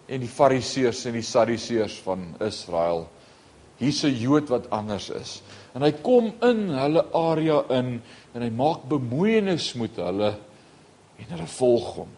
en 0.08 0.24
die 0.24 0.32
fariseërs 0.32 1.06
en 1.08 1.18
die 1.18 1.26
sadiseërs 1.26 1.98
van 2.06 2.30
Israel. 2.44 3.08
Hier's 3.78 4.04
'n 4.04 4.16
Jood 4.16 4.50
wat 4.50 4.70
anders 4.72 5.10
is. 5.10 5.42
En 5.76 5.82
hy 5.82 5.92
kom 6.02 6.32
in 6.42 6.70
hulle 6.70 7.06
area 7.14 7.64
in 7.70 8.02
en 8.34 8.42
hy 8.42 8.50
maak 8.50 8.88
bemoeienis 8.90 9.74
met 9.76 9.96
hulle 9.96 10.36
en 11.18 11.28
hulle 11.30 11.48
volg 11.48 11.96
hom. 11.96 12.10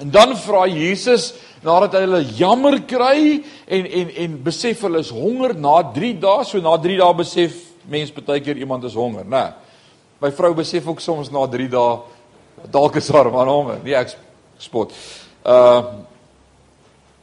En 0.00 0.10
dan 0.10 0.36
vra 0.36 0.66
Jesus 0.66 1.34
nadat 1.62 1.94
hy 1.94 2.00
hulle 2.00 2.22
jammer 2.36 2.80
kry 2.82 3.42
en 3.66 3.86
en 3.86 4.10
en 4.24 4.42
besef 4.42 4.82
hulle 4.82 4.98
is 4.98 5.12
honger 5.14 5.54
na 5.54 5.82
3 5.94 6.14
dae, 6.20 6.44
so 6.44 6.60
na 6.60 6.76
3 6.76 6.98
dae 6.98 7.14
besef 7.14 7.60
mens 7.88 8.10
baie 8.10 8.40
keer 8.40 8.56
iemand 8.56 8.84
is 8.84 8.94
honger, 8.94 9.24
né? 9.24 9.52
My 10.20 10.30
vrou 10.30 10.54
besef 10.54 10.86
ook 10.88 11.00
soms 11.00 11.30
na 11.30 11.46
3 11.46 11.68
dae 11.68 11.98
dalk 12.70 12.96
is 12.96 13.08
haar 13.08 13.30
man 13.32 13.48
honger. 13.48 13.78
Nee, 13.84 13.94
ek 13.94 14.16
spot. 14.58 14.92
Uh 15.44 16.04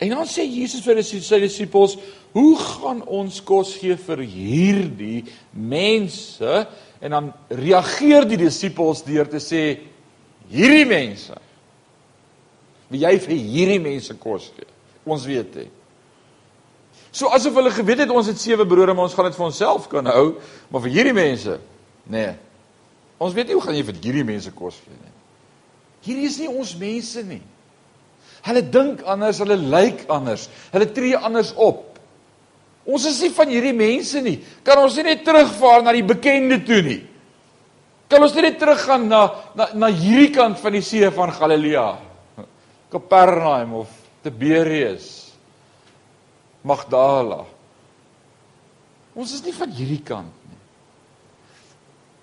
En 0.02 0.10
dan 0.10 0.26
sê 0.26 0.48
Jesus 0.50 0.82
vir 0.82 0.98
sy 1.06 1.38
disippels, 1.44 1.98
"Hoe 2.34 2.58
gaan 2.58 3.04
ons 3.06 3.44
kos 3.44 3.76
gee 3.78 3.96
vir 3.96 4.18
hierdie 4.18 5.26
mense?" 5.52 6.68
En 7.00 7.12
dan 7.12 7.34
reageer 7.50 8.26
die 8.28 8.38
disippels 8.38 9.04
deur 9.04 9.30
te 9.30 9.38
sê, 9.38 9.80
"Hierdie 10.50 10.86
mense. 10.86 11.36
Wie 12.88 13.00
jy 13.00 13.20
vir 13.20 13.36
hierdie 13.36 13.80
mense 13.80 14.14
kos 14.14 14.52
gee. 14.56 14.66
Ons 15.06 15.26
weet 15.26 15.54
dit." 15.54 15.70
So 17.12 17.28
asof 17.28 17.54
hulle 17.54 17.72
geweet 17.72 18.00
het 18.00 18.10
ons 18.10 18.28
het 18.28 18.40
sewe 18.40 18.66
brode, 18.66 18.94
maar 18.94 19.04
ons 19.04 19.14
gaan 19.14 19.26
dit 19.26 19.36
vir 19.36 19.46
onsself 19.46 19.88
kan 19.88 20.06
hou, 20.06 20.36
maar 20.70 20.82
vir 20.82 20.92
hierdie 20.92 21.14
mense, 21.14 21.60
nee. 22.04 22.36
Ons 23.18 23.34
weet 23.34 23.48
nie 23.48 23.54
hoe 23.54 23.64
gaan 23.64 23.76
jy 23.76 23.84
vir 23.84 23.96
hierdie 24.02 24.24
mense 24.24 24.52
kos 24.52 24.76
gee 24.76 24.96
nie. 24.96 25.11
Hierdie 26.02 26.28
is 26.30 26.40
nie 26.42 26.50
ons 26.50 26.74
mense 26.80 27.22
nie. 27.28 27.42
Hulle 28.42 28.64
dink 28.74 29.04
anders, 29.06 29.40
hulle 29.44 29.58
lyk 29.60 30.08
anders, 30.10 30.48
hulle 30.74 30.88
tree 30.90 31.18
anders 31.18 31.54
op. 31.62 32.00
Ons 32.90 33.06
is 33.12 33.20
nie 33.22 33.30
van 33.36 33.52
hierdie 33.54 33.76
mense 33.78 34.22
nie. 34.26 34.40
Kan 34.66 34.82
ons 34.82 34.98
nie 34.98 35.06
net 35.12 35.22
terugvaar 35.26 35.86
na 35.86 35.94
die 35.94 36.06
bekende 36.06 36.58
toe 36.66 36.82
nie? 36.86 37.00
Kan 38.10 38.26
ons 38.26 38.34
nie 38.36 38.48
net 38.48 38.58
teruggaan 38.60 39.06
na 39.08 39.22
na 39.56 39.70
na 39.78 39.92
hierdie 39.94 40.34
kant 40.34 40.58
van 40.60 40.74
die 40.74 40.84
see 40.84 41.10
van 41.14 41.32
Galilea? 41.38 41.88
Kapernaum 42.92 43.78
of 43.86 43.94
Tiberius? 44.26 45.08
Magdala. 46.66 47.46
Ons 49.14 49.38
is 49.38 49.46
nie 49.46 49.54
van 49.54 49.72
hierdie 49.78 50.02
kant 50.06 50.41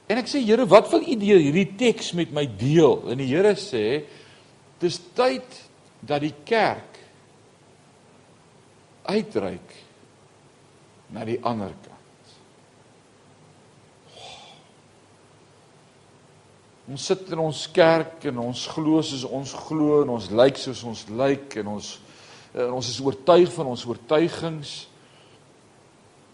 En 0.09 0.17
ek 0.17 0.31
sê 0.31 0.41
Here, 0.41 0.65
wat 0.69 0.89
wil 0.93 1.05
U 1.05 1.17
deur 1.21 1.43
hierdie 1.43 1.69
teks 1.77 2.15
met 2.17 2.33
my 2.33 2.47
deel? 2.49 3.03
En 3.13 3.21
die 3.21 3.29
Here 3.29 3.53
sê 3.61 4.07
dis 4.81 4.97
tyd 5.17 5.61
dat 6.01 6.23
die 6.23 6.33
kerk 6.49 6.97
uitreik 9.09 9.75
na 11.13 11.25
die 11.29 11.39
ander 11.45 11.73
kant. 11.85 11.95
Ons 16.89 17.05
sit 17.11 17.29
in 17.35 17.41
ons 17.43 17.67
kerk 17.77 18.25
en 18.31 18.39
ons 18.47 18.67
glo 18.73 19.01
soos 19.05 19.27
ons 19.29 19.51
glo 19.67 20.03
en 20.07 20.15
ons 20.15 20.29
lyk 20.33 20.61
soos 20.61 20.87
ons 20.89 21.03
lyk 21.21 21.59
en 21.61 21.75
ons 21.77 21.97
en 22.59 22.71
ons 22.79 22.87
is 22.89 23.01
oortuig 23.05 23.51
van 23.53 23.69
ons 23.69 23.83
oortuigings. 23.85 24.71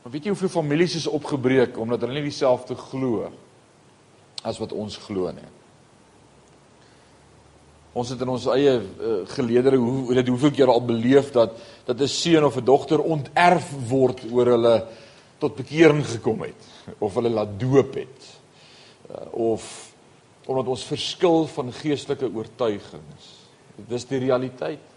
Maar 0.02 0.12
weet 0.14 0.28
jy 0.28 0.34
hoeveel 0.34 0.52
families 0.52 0.94
is 1.00 1.08
opgebreek 1.10 1.74
omdat 1.80 2.06
hulle 2.06 2.20
nie 2.20 2.28
dieselfde 2.28 2.78
glo 2.78 3.24
nie? 3.32 3.43
As 4.44 4.60
wat 4.60 4.72
ons 4.76 4.96
glo 5.06 5.32
nie. 5.32 5.50
Ons 7.94 8.10
het 8.10 8.20
in 8.24 8.30
ons 8.32 8.46
eie 8.52 8.74
uh, 8.74 9.16
geleedere 9.36 9.78
hoe 9.78 10.16
dit 10.18 10.28
hoeveel 10.28 10.52
keer 10.54 10.70
al 10.72 10.82
beleef 10.84 11.30
dat 11.32 11.54
dat 11.86 12.00
'n 12.00 12.08
seun 12.08 12.44
of 12.44 12.56
'n 12.56 12.64
dogter 12.64 13.00
onterf 13.00 13.70
word 13.88 14.20
oor 14.32 14.46
hulle 14.46 14.86
tot 15.38 15.56
bekering 15.56 16.04
gekom 16.06 16.42
het 16.42 16.62
of 16.98 17.14
hulle 17.14 17.30
laat 17.30 17.60
doop 17.60 17.94
het. 17.94 18.20
Uh, 19.10 19.32
of 19.32 19.92
omdat 20.46 20.66
ons 20.66 20.84
verskil 20.84 21.46
van 21.46 21.72
geestelike 21.72 22.28
oortuigings. 22.34 23.24
Dis 23.88 24.04
die 24.04 24.18
realiteit. 24.18 24.93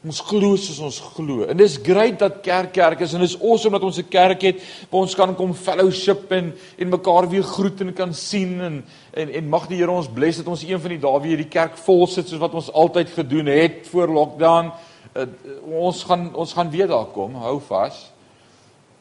Ons 0.00 0.22
glo 0.24 0.54
soos 0.56 0.78
ons 0.80 0.98
glo. 1.12 1.44
En 1.44 1.58
dis 1.60 1.74
great 1.84 2.16
dat 2.18 2.38
kerk 2.44 2.72
kerk 2.72 3.02
is 3.04 3.12
en 3.12 3.20
dis 3.20 3.36
awesome 3.36 3.76
dat 3.76 3.84
ons 3.84 3.98
'n 3.98 4.08
kerk 4.08 4.42
het 4.42 4.62
waar 4.88 5.02
ons 5.02 5.14
kan 5.14 5.34
kom 5.36 5.52
fellowship 5.52 6.32
en 6.32 6.54
en 6.78 6.88
mekaar 6.88 7.28
weer 7.28 7.42
groet 7.42 7.80
en 7.80 7.92
kan 7.92 8.14
sien 8.14 8.60
en 8.60 8.84
en 9.12 9.28
en 9.28 9.48
mag 9.48 9.68
die 9.68 9.76
Here 9.76 9.90
ons 9.90 10.08
bless 10.08 10.38
dat 10.38 10.46
ons 10.46 10.62
een 10.62 10.80
van 10.80 10.90
die 10.90 10.98
dae 10.98 11.20
weer 11.20 11.36
die 11.36 11.48
kerk 11.48 11.76
vol 11.76 12.06
sit 12.06 12.28
soos 12.28 12.40
wat 12.40 12.54
ons 12.54 12.72
altyd 12.72 13.10
gedoen 13.10 13.46
het 13.46 13.86
voor 13.90 14.08
lockdown 14.08 14.72
uh, 15.16 15.26
ons 15.68 16.04
gaan 16.04 16.34
ons 16.34 16.52
gaan 16.52 16.70
weer 16.70 16.86
daar 16.88 17.10
kom, 17.12 17.34
hou 17.34 17.60
vas. 17.60 18.10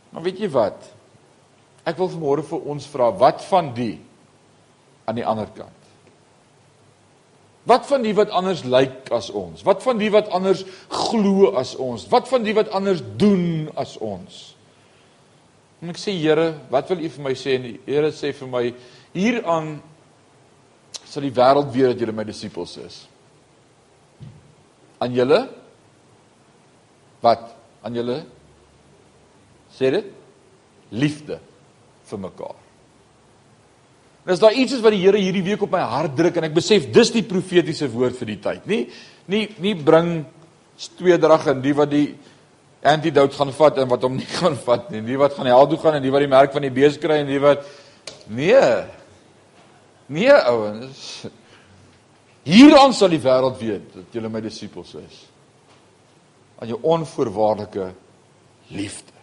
Maar 0.10 0.22
weet 0.22 0.40
jy 0.40 0.50
wat? 0.50 0.94
Ek 1.86 1.98
wil 1.98 2.10
vanmôre 2.10 2.44
vir 2.44 2.70
ons 2.70 2.88
vra, 2.92 3.12
wat 3.12 3.44
van 3.50 3.74
die 3.74 4.00
aan 5.06 5.16
die 5.16 5.26
ander 5.26 5.48
kant? 5.56 5.79
Wat 7.68 7.86
van 7.90 8.04
die 8.06 8.14
wat 8.16 8.32
anders 8.32 8.64
lyk 8.64 9.10
as 9.12 9.30
ons? 9.36 9.64
Wat 9.68 9.84
van 9.84 10.00
die 10.00 10.10
wat 10.14 10.30
anders 10.34 10.64
glo 10.88 11.52
as 11.60 11.76
ons? 11.76 12.08
Wat 12.10 12.30
van 12.30 12.46
die 12.46 12.56
wat 12.56 12.72
anders 12.76 13.04
doen 13.20 13.68
as 13.76 13.98
ons? 13.98 14.40
En 15.80 15.92
ek 15.92 16.00
sê 16.00 16.16
Here, 16.16 16.54
wat 16.72 16.90
wil 16.92 17.04
U 17.06 17.12
vir 17.16 17.24
my 17.24 17.36
sê? 17.38 17.56
En 17.60 17.68
die 17.68 17.78
Here 17.88 18.12
sê 18.16 18.32
vir 18.36 18.52
my 18.52 18.64
hieraan 19.16 19.78
sal 21.10 21.26
die 21.26 21.34
wêreld 21.34 21.72
weet 21.74 21.94
dat 21.94 22.04
julle 22.04 22.16
my 22.16 22.26
disippels 22.28 22.76
is. 22.84 22.98
Aan 25.02 25.16
julle 25.16 25.40
wat? 27.24 27.50
Aan 27.82 27.96
julle 27.98 28.20
sê 29.74 29.92
dit 29.96 30.10
liefde 30.92 31.40
vir 32.10 32.22
mekaar. 32.28 32.59
En 34.30 34.36
as 34.36 34.42
daar 34.44 34.54
iets 34.54 34.76
is 34.76 34.82
wat 34.86 34.94
die 34.94 35.02
Here 35.02 35.18
hierdie 35.18 35.42
week 35.42 35.64
op 35.66 35.72
my 35.74 35.80
hart 35.90 36.14
druk 36.14 36.36
en 36.38 36.46
ek 36.46 36.54
besef 36.54 36.84
dis 36.94 37.10
die 37.16 37.24
profetiese 37.26 37.88
woord 37.90 38.14
vir 38.20 38.30
die 38.30 38.36
tyd. 38.44 38.68
Nie 38.70 38.84
nie 39.26 39.48
nie 39.58 39.72
bring 39.74 40.20
tweedrag 41.00 41.48
en 41.50 41.64
die 41.64 41.74
wat 41.74 41.90
die 41.90 42.12
antidote 42.86 43.34
gaan 43.40 43.50
vat 43.58 43.82
en 43.82 43.90
wat 43.90 44.06
hom 44.06 44.20
nie 44.20 44.30
gaan 44.38 44.54
vat 44.68 44.92
nie. 44.94 45.02
Die 45.08 45.18
wat 45.18 45.34
gaan 45.34 45.50
hel 45.50 45.66
toe 45.72 45.82
gaan 45.82 45.98
en 45.98 46.06
die 46.06 46.14
wat 46.14 46.22
die 46.22 46.30
merk 46.30 46.54
van 46.54 46.68
die 46.68 46.76
bees 46.78 47.02
kry 47.02 47.24
en 47.24 47.34
die 47.34 47.42
wat 47.42 47.66
nee. 48.30 48.62
Nee 50.14 50.38
ouens. 50.54 51.04
Hieraan 52.46 52.94
sal 52.94 53.10
die 53.18 53.24
wêreld 53.26 53.58
weet 53.58 53.98
dat 53.98 54.14
julle 54.14 54.30
my 54.30 54.46
disippels 54.46 54.94
is. 55.02 55.24
Aan 56.62 56.70
jou 56.70 56.78
onvoorwaardelike 56.86 57.96
liefde. 58.78 59.19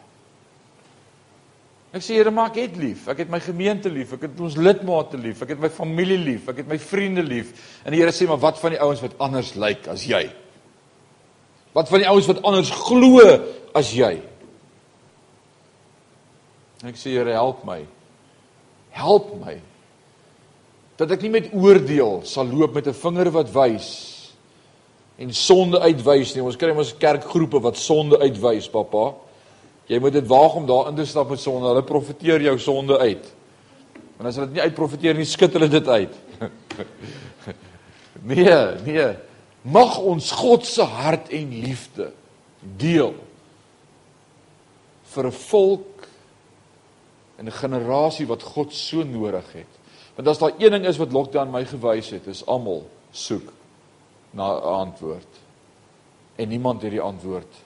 Ek 1.94 2.02
sê 2.02 2.16
Here, 2.18 2.32
maak 2.34 2.56
dit 2.58 2.76
lief. 2.76 3.06
Ek 3.08 3.22
het 3.22 3.30
my 3.30 3.38
gemeente 3.40 3.90
lief, 3.92 4.12
ek 4.16 4.26
het 4.26 4.40
ons 4.42 4.56
lidmate 4.58 5.18
lief, 5.20 5.42
ek 5.42 5.54
het 5.54 5.60
my 5.62 5.70
familie 5.72 6.18
lief, 6.18 6.48
ek 6.50 6.64
het 6.64 6.68
my 6.70 6.78
vriende 6.82 7.22
lief. 7.22 7.52
En 7.84 7.94
die 7.94 8.00
Here 8.02 8.12
sê, 8.12 8.26
"Maar 8.26 8.42
wat 8.42 8.58
van 8.58 8.70
die 8.70 8.80
ouens 8.80 9.00
wat 9.00 9.18
anders 9.18 9.54
lyk 9.54 9.88
as 9.88 10.04
jy?" 10.04 10.30
Wat 11.72 11.88
van 11.88 11.98
die 11.98 12.08
ouens 12.08 12.26
wat 12.26 12.42
anders 12.42 12.70
glo 12.70 13.20
as 13.74 13.92
jy? 13.92 14.22
En 16.82 16.88
ek 16.88 16.96
sê 16.96 17.12
Here, 17.12 17.32
help 17.32 17.64
my. 17.64 17.86
Help 18.90 19.34
my. 19.44 19.60
Dat 20.96 21.10
ek 21.10 21.22
nie 21.22 21.30
met 21.30 21.50
oordeel 21.52 22.22
sal 22.24 22.46
loop 22.46 22.74
met 22.74 22.86
'n 22.86 22.94
vinger 22.94 23.30
wat 23.30 23.52
wys 23.52 23.88
en 25.18 25.32
sonde 25.32 25.80
uitwys 25.80 26.34
nie. 26.34 26.42
Ons 26.42 26.56
kry 26.56 26.72
mos 26.72 26.96
kerkgroepe 26.96 27.60
wat 27.60 27.76
sonde 27.76 28.18
uitwys, 28.20 28.68
pappa. 28.68 29.14
Jy 29.86 29.98
moet 30.02 30.12
dit 30.12 30.26
waag 30.26 30.54
om 30.54 30.66
daar 30.66 30.88
in 30.88 30.98
te 30.98 31.06
stap 31.06 31.30
met 31.30 31.40
sonde. 31.40 31.68
Hulle 31.68 31.84
profeteer 31.86 32.42
jou 32.42 32.58
sonde 32.58 32.98
uit. 32.98 33.34
En 34.18 34.26
as 34.26 34.34
hulle 34.34 34.48
dit 34.50 34.58
nie 34.58 34.66
uitprofeteer 34.66 35.14
nie, 35.14 35.24
skud 35.24 35.52
hulle 35.52 35.68
dit 35.68 35.88
uit. 35.88 36.18
nee, 38.32 38.58
nee 38.84 39.08
mag 39.66 39.98
ons 39.98 40.30
God 40.38 40.66
se 40.66 40.84
hart 40.86 41.30
en 41.34 41.54
liefde 41.62 42.12
deel 42.78 43.14
vir 45.14 45.26
'n 45.26 45.32
volk 45.32 46.06
en 47.38 47.46
'n 47.46 47.60
generasie 47.62 48.26
wat 48.26 48.42
God 48.42 48.72
so 48.72 49.02
nodig 49.02 49.52
het. 49.52 49.72
Want 50.14 50.28
as 50.28 50.38
daar 50.38 50.54
een 50.58 50.70
ding 50.70 50.86
is 50.86 50.96
wat 50.96 51.12
lockdown 51.12 51.50
my 51.50 51.64
gewys 51.64 52.10
het, 52.10 52.26
is 52.26 52.46
almal 52.46 52.86
soek 53.10 53.52
na 54.30 54.56
'n 54.56 54.62
antwoord. 54.62 55.32
En 56.36 56.48
niemand 56.48 56.82
het 56.82 56.90
die 56.90 57.00
antwoord. 57.00 57.65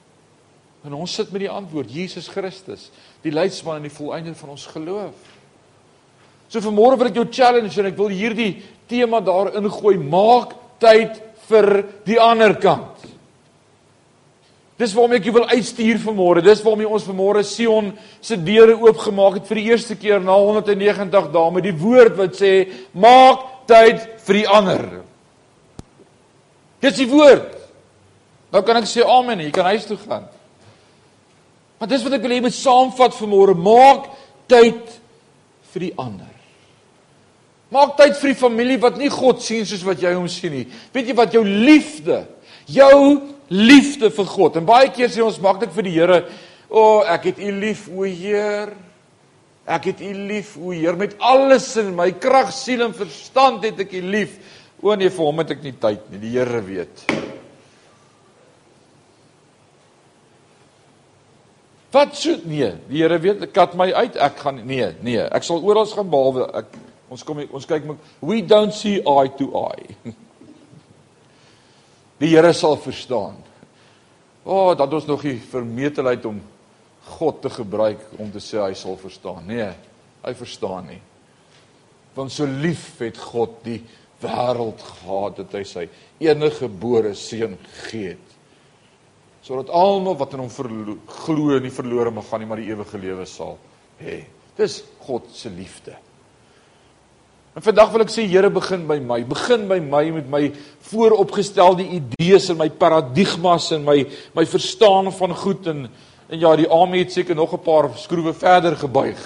En 0.86 0.96
ons 0.96 1.14
sit 1.14 1.28
met 1.32 1.44
die 1.44 1.52
antwoord, 1.52 1.92
Jesus 1.92 2.30
Christus, 2.32 2.88
die 3.24 3.34
leidsman 3.34 3.80
en 3.80 3.88
die 3.88 3.92
volëinder 3.92 4.36
van 4.38 4.54
ons 4.54 4.64
geloof. 4.72 5.36
So 6.50 6.62
vanmôre 6.64 6.96
wil 6.98 7.10
ek 7.10 7.20
jou 7.20 7.26
challenge 7.30 7.76
en 7.78 7.90
ek 7.90 7.98
wil 7.98 8.10
hierdie 8.10 8.54
tema 8.90 9.20
daarin 9.22 9.68
gooi, 9.70 9.98
maak 10.00 10.56
tyd 10.82 11.20
vir 11.50 11.68
die 12.08 12.18
ander 12.20 12.56
kant. 12.58 13.04
Dis 14.80 14.94
waarom 14.96 15.12
ek 15.18 15.26
jou 15.28 15.34
wil 15.36 15.50
uitstuur 15.52 16.00
vanmôre. 16.00 16.40
Dis 16.40 16.62
waarom 16.64 16.86
ons 16.88 17.04
vanmôre 17.04 17.44
Sion 17.44 17.92
se 18.24 18.38
deure 18.40 18.78
oopgemaak 18.80 19.36
het 19.36 19.50
vir 19.50 19.60
die 19.60 19.66
eerste 19.74 19.96
keer 20.00 20.24
na 20.24 20.38
190 20.40 21.28
dae 21.34 21.52
met 21.52 21.66
die 21.68 21.76
woord 21.76 22.16
wat 22.16 22.40
sê 22.40 22.54
maak 22.96 23.44
tyd 23.68 24.00
vir 24.24 24.40
die 24.40 24.48
ander. 24.48 24.84
Dis 26.80 26.96
die 26.96 27.10
woord. 27.10 27.52
Nou 28.50 28.64
kan 28.64 28.80
ek 28.80 28.88
sê 28.88 29.04
amen, 29.04 29.44
jy 29.44 29.52
kan 29.54 29.68
huis 29.68 29.84
toe 29.86 30.00
gaan. 30.00 30.24
Maar 31.80 31.88
dis 31.88 32.02
wat 32.04 32.18
ek 32.18 32.26
wil 32.26 32.34
hê 32.36 32.42
moet 32.44 32.52
saamvat 32.52 33.14
vanmôre, 33.16 33.54
maak 33.56 34.10
tyd 34.52 34.98
vir 35.72 35.86
die 35.86 35.94
ander. 35.96 36.34
Maak 37.72 37.94
tyd 37.96 38.18
vir 38.18 38.32
die 38.32 38.40
familie 38.40 38.76
wat 38.82 38.98
nie 39.00 39.08
God 39.14 39.40
sien 39.40 39.64
soos 39.64 39.86
wat 39.86 40.02
jy 40.02 40.12
hom 40.12 40.26
sien 40.28 40.52
nie. 40.58 40.66
Weet 40.92 41.08
jy 41.08 41.16
wat 41.16 41.36
jou 41.36 41.44
liefde, 41.46 42.24
jou 42.68 42.98
liefde 43.48 44.10
vir 44.12 44.28
God. 44.28 44.58
En 44.60 44.68
baie 44.68 44.90
keer 44.92 45.08
sê 45.08 45.24
ons 45.24 45.40
maak 45.40 45.62
dit 45.62 45.72
vir 45.78 45.88
die 45.88 45.94
Here, 45.96 46.20
o, 46.68 46.82
oh, 46.82 47.00
ek 47.08 47.30
het 47.30 47.40
U 47.46 47.54
lief, 47.62 47.86
o 47.88 48.04
Heer. 48.04 48.74
Ek 49.70 49.88
het 49.92 50.04
U 50.04 50.12
lief, 50.28 50.52
o 50.58 50.74
Heer, 50.74 50.98
met 51.00 51.16
alles 51.22 51.70
in 51.80 51.94
my 51.96 52.10
krag, 52.20 52.52
siel 52.52 52.84
en 52.90 52.96
verstand 52.96 53.64
het 53.70 53.86
ek 53.86 53.96
U 53.96 54.04
lief. 54.18 54.36
O 54.82 54.92
nee, 54.98 55.08
vir 55.08 55.30
hom 55.30 55.42
het 55.44 55.56
ek 55.56 55.64
nie 55.64 55.76
tyd 55.80 56.12
nie. 56.12 56.24
Die 56.26 56.36
Here 56.36 56.60
weet. 56.66 57.19
Wat 61.90 62.14
so 62.16 62.36
nee, 62.46 62.70
die 62.88 63.02
Here 63.02 63.18
weet, 63.18 63.42
ek 63.48 63.52
kat 63.56 63.74
my 63.78 63.88
uit. 63.92 64.16
Ek 64.16 64.38
gaan 64.44 64.62
nee, 64.66 64.92
nee, 65.02 65.22
ek 65.26 65.46
sal 65.46 65.62
oral 65.66 65.88
gaan 65.90 66.10
behalwe 66.12 66.46
ek 66.62 66.78
Ons 67.10 67.24
kom 67.26 67.40
ons 67.42 67.66
kyk 67.66 67.88
we 68.22 68.38
don't 68.40 68.74
see 68.74 69.00
eye 69.02 69.30
to 69.34 69.50
eye. 69.58 69.96
Die 72.20 72.30
Here 72.30 72.52
sal 72.54 72.76
verstaan. 72.78 73.38
O, 74.44 74.54
oh, 74.54 74.72
dat 74.78 74.92
ons 74.94 75.08
nog 75.08 75.24
nie 75.26 75.36
vermetelheid 75.50 76.24
om 76.28 76.38
God 77.16 77.40
te 77.42 77.50
gebruik 77.50 78.02
om 78.20 78.30
te 78.30 78.42
sê 78.44 78.60
hy 78.62 78.74
sal 78.78 78.98
verstaan. 79.00 79.42
Nee, 79.48 79.72
hy 80.22 80.34
verstaan 80.38 80.86
nie. 80.92 81.00
Want 82.14 82.32
so 82.34 82.46
lief 82.46 83.00
het 83.02 83.18
God 83.18 83.58
die 83.66 83.80
wêreld 84.22 84.82
gehad 84.84 85.40
dat 85.40 85.56
hy 85.58 85.64
sy 85.66 85.86
enige 86.22 86.66
gebore 86.66 87.14
seun 87.18 87.56
gegee 87.64 88.14
het. 88.14 88.29
Sodat 89.42 89.72
almal 89.72 90.18
wat 90.20 90.34
in 90.36 90.44
hom 90.44 90.50
glo 91.24 91.58
nie 91.58 91.72
verlore 91.72 92.12
mag 92.12 92.28
gaan 92.28 92.42
nie, 92.42 92.48
maar 92.50 92.60
die 92.60 92.68
ewige 92.68 93.00
lewe 93.00 93.26
sal 93.26 93.56
hê. 94.00 94.24
Dis 94.56 94.82
God 95.06 95.28
se 95.32 95.48
liefde. 95.48 95.96
En 97.56 97.64
vandag 97.64 97.90
wil 97.90 98.04
ek 98.04 98.12
sê 98.12 98.26
Here 98.30 98.50
begin 98.52 98.84
by 98.86 99.00
my. 99.02 99.22
Begin 99.26 99.66
by 99.68 99.80
my 99.82 100.04
met 100.20 100.28
my 100.30 100.42
vooropgestelde 100.90 101.86
idees 101.96 102.50
en 102.52 102.60
my 102.60 102.68
paradigmas 102.70 103.72
en 103.74 103.82
my 103.86 104.04
my 104.36 104.46
verstaan 104.46 105.10
van 105.12 105.34
goed 105.36 105.66
en 105.72 105.88
en 106.30 106.38
ja, 106.38 106.52
die 106.54 106.68
Ame 106.70 107.00
het 107.00 107.12
seker 107.12 107.34
nog 107.34 107.52
'n 107.52 107.58
paar 107.58 107.90
skroewe 107.98 108.32
verder 108.34 108.76
gebuig. 108.76 109.18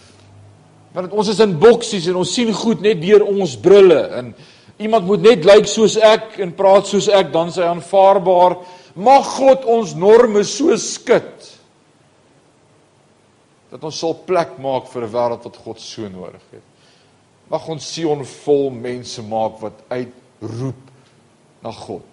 Want 0.92 1.12
ons 1.12 1.28
is 1.28 1.40
in 1.40 1.58
boksies 1.58 2.06
en 2.06 2.16
ons 2.16 2.34
sien 2.34 2.52
goed 2.52 2.80
net 2.80 3.00
deur 3.00 3.24
ons 3.24 3.56
brille 3.56 4.00
en 4.18 4.34
iemand 4.76 5.06
moet 5.06 5.22
net 5.22 5.44
lyk 5.44 5.66
soos 5.66 5.96
ek 5.96 6.38
en 6.38 6.54
praat 6.54 6.86
soos 6.86 7.08
ek 7.08 7.32
dan 7.32 7.52
sy 7.52 7.62
aanvaarbaar. 7.62 8.56
Mag 8.94 9.24
God 9.36 9.64
ons 9.70 9.94
norme 9.94 10.42
so 10.44 10.74
skud 10.76 11.46
dat 13.70 13.84
ons 13.86 13.98
sal 14.02 14.16
plek 14.26 14.56
maak 14.58 14.88
vir 14.90 15.04
'n 15.06 15.12
wêreld 15.12 15.44
wat 15.44 15.56
God 15.56 15.80
so 15.80 16.08
nodig 16.08 16.42
het. 16.50 16.66
Mag 17.50 17.68
ons 17.68 17.92
Sion 17.92 18.24
vol 18.24 18.70
mense 18.70 19.22
maak 19.22 19.60
wat 19.60 19.82
uitroep 19.88 20.90
na 21.62 21.72
God. 21.72 22.06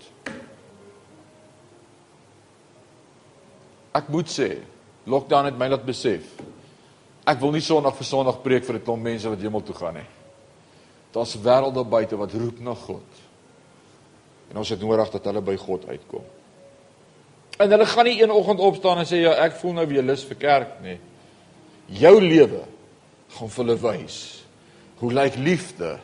Ek 3.94 4.10
moet 4.10 4.30
sê, 4.30 4.62
lockdown 5.06 5.46
het 5.46 5.58
my 5.58 5.68
laat 5.68 5.86
besef. 5.86 6.24
Ek 7.26 7.40
wil 7.40 7.52
nie 7.52 7.62
Sondag 7.62 7.96
vir 7.96 8.06
Sondag 8.06 8.44
preek 8.44 8.64
vir 8.64 8.76
'n 8.76 8.84
klomp 8.84 9.04
mense 9.04 9.30
wat 9.30 9.40
hemel 9.40 9.64
toe 9.64 9.76
gaan 9.76 9.94
nie. 9.94 10.10
Daar's 11.12 11.36
wêrelde 11.36 11.84
buite 11.84 12.18
wat 12.18 12.34
roep 12.34 12.60
na 12.60 12.74
God. 12.74 13.10
En 14.52 14.58
ons 14.58 14.70
het 14.70 14.80
nodig 14.80 15.10
dat 15.10 15.26
hulle 15.26 15.42
by 15.42 15.58
God 15.58 15.88
uitkom. 15.88 16.24
En 17.58 17.72
hulle 17.74 17.86
gaan 17.86 18.06
nie 18.06 18.22
een 18.22 18.32
oggend 18.32 18.60
opstaan 18.60 19.02
en 19.02 19.08
sê 19.10 19.22
ja, 19.24 19.34
ek 19.46 19.58
voel 19.62 19.80
nou 19.80 19.86
weer 19.90 20.06
lus 20.06 20.24
vir 20.30 20.38
kerk 20.38 20.82
nie. 20.86 20.98
Jou 21.88 22.20
lewe 22.22 22.66
gaan 23.38 23.50
vir 23.50 23.64
hulle 23.64 23.80
wys 23.82 24.18
Hoe 24.98 25.14
lyk 25.14 25.36
liefde? 25.36 25.98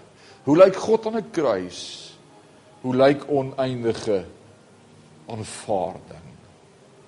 Hoe 0.43 0.57
lyk 0.57 0.75
God 0.75 1.05
aan 1.05 1.17
'n 1.17 1.29
kruis? 1.31 2.13
Hoe 2.81 2.95
lyk 2.95 3.23
oneindige 3.27 4.25
aanvaarding? 5.25 6.27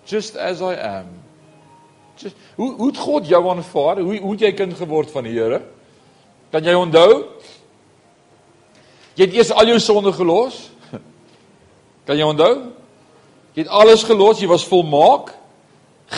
Just 0.05 0.38
as 0.38 0.62
I 0.62 0.73
am. 0.73 1.05
Just 2.15 2.36
hoe 2.55 2.73
hoe 2.75 2.88
het 2.88 2.97
God 2.97 3.27
jou 3.27 3.49
aanvaar? 3.49 3.99
Hoe 3.99 4.17
hoe 4.17 4.31
het 4.31 4.39
jy 4.39 4.53
kind 4.53 4.73
geword 4.73 5.12
van 5.12 5.23
die 5.23 5.34
Here? 5.34 5.62
Kan 6.49 6.63
jy 6.63 6.73
onthou? 6.73 7.25
Jy 9.13 9.25
het 9.25 9.34
eers 9.34 9.51
al 9.51 9.67
jou 9.67 9.79
sonde 9.79 10.13
gelos. 10.13 10.71
Kan 12.08 12.17
jy 12.17 12.23
onthou? 12.23 12.71
Jy 13.56 13.63
het 13.63 13.72
alles 13.72 14.04
gelos, 14.04 14.41
jy 14.44 14.48
was 14.52 14.68
volmaak. 14.68 15.32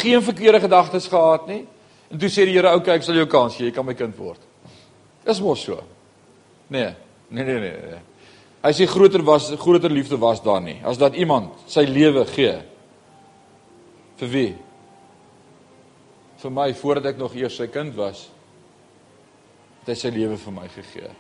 Geen 0.02 0.21
verkeerde 0.26 0.60
gedagtes 0.60 1.08
gehad 1.08 1.47
nie. 1.47 1.65
En 2.12 2.17
toe 2.17 2.30
sê 2.30 2.45
die 2.45 2.54
Here, 2.56 2.67
"Oké, 2.67 2.78
okay, 2.78 2.95
ek 2.95 3.04
sal 3.04 3.15
jou 3.15 3.26
kans 3.26 3.56
gee, 3.56 3.65
jy 3.65 3.71
kan 3.71 3.86
my 3.86 3.93
kind 3.93 4.17
word." 4.17 4.39
Dis 5.23 5.41
mos 5.41 5.62
so. 5.62 5.84
Nee, 6.67 6.95
nee, 7.30 7.43
nee, 7.43 7.60
nee. 7.60 7.71
nee. 7.71 8.00
Hy 8.63 8.71
sê 8.73 8.88
groter 8.89 9.23
was 9.23 9.52
groter 9.60 9.89
liefde 9.89 10.17
was 10.17 10.41
daar 10.43 10.62
nie 10.62 10.82
as 10.84 10.97
dat 10.97 11.15
iemand 11.15 11.54
sy 11.67 11.86
lewe 11.86 12.26
gee. 12.26 12.58
Vir 14.17 14.30
wie? 14.30 14.56
Vir 16.41 16.52
my 16.52 16.73
voordat 16.73 17.13
ek 17.13 17.17
nog 17.17 17.36
eers 17.36 17.56
sy 17.56 17.67
kind 17.67 17.95
was. 17.95 18.28
Het 19.82 19.93
hy 19.93 19.95
sy 20.02 20.10
lewe 20.10 20.38
vir 20.38 20.54
my 20.54 20.67
gegee. 20.67 21.13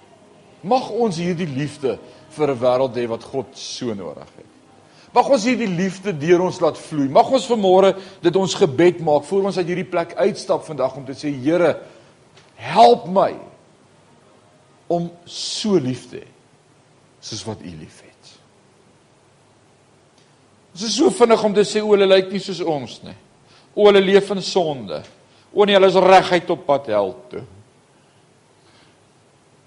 Mag 0.67 0.89
ons 0.89 1.17
hierdie 1.21 1.47
liefde 1.47 1.99
vir 2.35 2.51
'n 2.51 2.59
wêreld 2.59 2.95
hê 2.97 3.07
wat 3.07 3.23
God 3.23 3.47
so 3.53 3.93
nodig 3.93 4.29
het. 4.35 4.56
Mag 5.17 5.31
ons 5.33 5.45
hierdie 5.49 5.69
liefde 5.71 6.13
deur 6.13 6.43
ons 6.45 6.59
laat 6.61 6.77
vloei. 6.77 7.07
Mag 7.09 7.29
ons 7.33 7.49
vanmôre 7.49 7.95
dit 8.21 8.35
ons 8.37 8.57
gebed 8.61 8.99
maak 9.05 9.25
voor 9.25 9.47
ons 9.49 9.57
uit 9.57 9.65
hierdie 9.71 9.87
plek 9.89 10.13
uitstap 10.19 10.65
vandag 10.67 10.93
om 10.99 11.07
te 11.07 11.15
sê 11.17 11.31
Here, 11.33 11.73
help 12.61 13.07
my 13.09 13.31
om 14.93 15.09
so 15.25 15.79
lief 15.81 16.05
te 16.11 16.21
hê 16.21 16.27
soos 17.27 17.41
wat 17.47 17.63
U 17.65 17.71
liefhet. 17.79 18.29
Ons 20.77 20.85
is 20.85 20.93
so 20.99 21.09
vinnig 21.11 21.43
om 21.43 21.55
te 21.57 21.65
sê 21.65 21.81
o, 21.81 21.89
hulle 21.95 22.05
lyk 22.07 22.29
nie 22.31 22.43
soos 22.43 22.61
ons 22.61 22.99
nie. 23.03 23.17
O, 23.73 23.87
hulle 23.87 24.03
leef 24.03 24.29
in 24.35 24.43
sonde. 24.45 25.01
O 25.49 25.65
nee, 25.65 25.75
hulle 25.75 25.89
is 25.89 25.97
reguit 26.05 26.53
op 26.53 26.61
pad 26.69 26.91
hel 26.93 27.15
toe. 27.31 27.41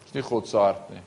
Dis 0.06 0.14
nie 0.14 0.24
God 0.24 0.46
se 0.48 0.62
hart 0.62 0.86
nie. 0.94 1.02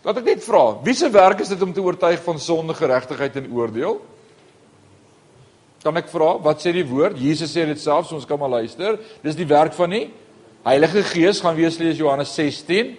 Laat 0.00 0.22
ek 0.22 0.30
net 0.30 0.44
vra, 0.46 0.62
wie 0.84 0.94
se 0.96 1.10
werk 1.12 1.42
is 1.44 1.50
dit 1.52 1.60
om 1.60 1.74
te 1.76 1.82
oortuig 1.84 2.22
van 2.24 2.38
sonde, 2.40 2.72
geregtigheid 2.76 3.34
en 3.36 3.50
oordeel? 3.52 3.98
Kan 5.84 5.96
ek 6.00 6.08
vra, 6.12 6.34
wat 6.40 6.64
sê 6.64 6.72
die 6.72 6.86
woord? 6.88 7.18
Jesus 7.20 7.52
sê 7.52 7.66
dit 7.68 7.80
self, 7.80 8.08
so 8.08 8.16
ons 8.16 8.28
kan 8.28 8.40
maar 8.40 8.52
luister. 8.52 8.96
Dis 9.24 9.36
die 9.36 9.48
werk 9.48 9.76
van 9.76 9.92
die 9.92 10.06
Heilige 10.64 11.00
Gees, 11.08 11.40
gaan 11.40 11.56
wees 11.56 11.78
lees 11.80 12.00
Johannes 12.00 12.32
16. 12.36 12.94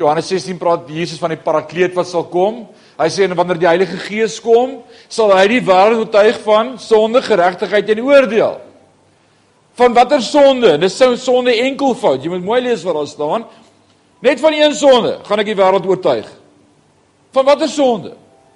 Johannes 0.00 0.28
16 0.32 0.56
praat 0.60 0.88
Jesus 0.88 1.20
van 1.20 1.34
die 1.34 1.40
Parakleet 1.40 1.96
wat 1.96 2.08
sal 2.08 2.24
kom. 2.32 2.64
Hy 2.96 3.08
sê 3.12 3.26
en 3.28 3.36
wanneer 3.36 3.60
die 3.60 3.68
Heilige 3.68 3.98
Gees 4.04 4.38
kom, 4.42 4.78
sal 5.12 5.32
hy 5.36 5.44
die 5.52 5.64
wêreld 5.64 6.04
oortuig 6.04 6.40
van 6.44 6.76
sonde, 6.80 7.20
geregtigheid 7.24 7.92
en 7.92 8.04
oordeel. 8.04 8.56
Van 9.80 9.96
watter 9.96 10.22
sonde? 10.22 10.76
Dis 10.78 10.96
sou 11.00 11.12
sonde 11.18 11.56
enkelvoud. 11.64 12.22
Jy 12.22 12.32
moet 12.36 12.44
mooi 12.46 12.60
lees 12.68 12.84
wat 12.86 13.00
daar 13.00 13.10
staan. 13.10 13.46
Net 14.24 14.40
van 14.40 14.52
een 14.56 14.72
sonde 14.72 15.18
gaan 15.26 15.42
ek 15.42 15.50
die 15.50 15.58
wêreld 15.58 15.84
oortuig. 15.84 16.28
Van 17.36 17.44
watter 17.44 17.68
sonde? 17.68 18.14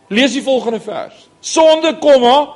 Lees 0.08 0.32
die 0.32 0.44
volgende 0.44 0.80
vers. 0.80 1.26
Sonde 1.44 1.92
kom 2.00 2.24
maar 2.24 2.54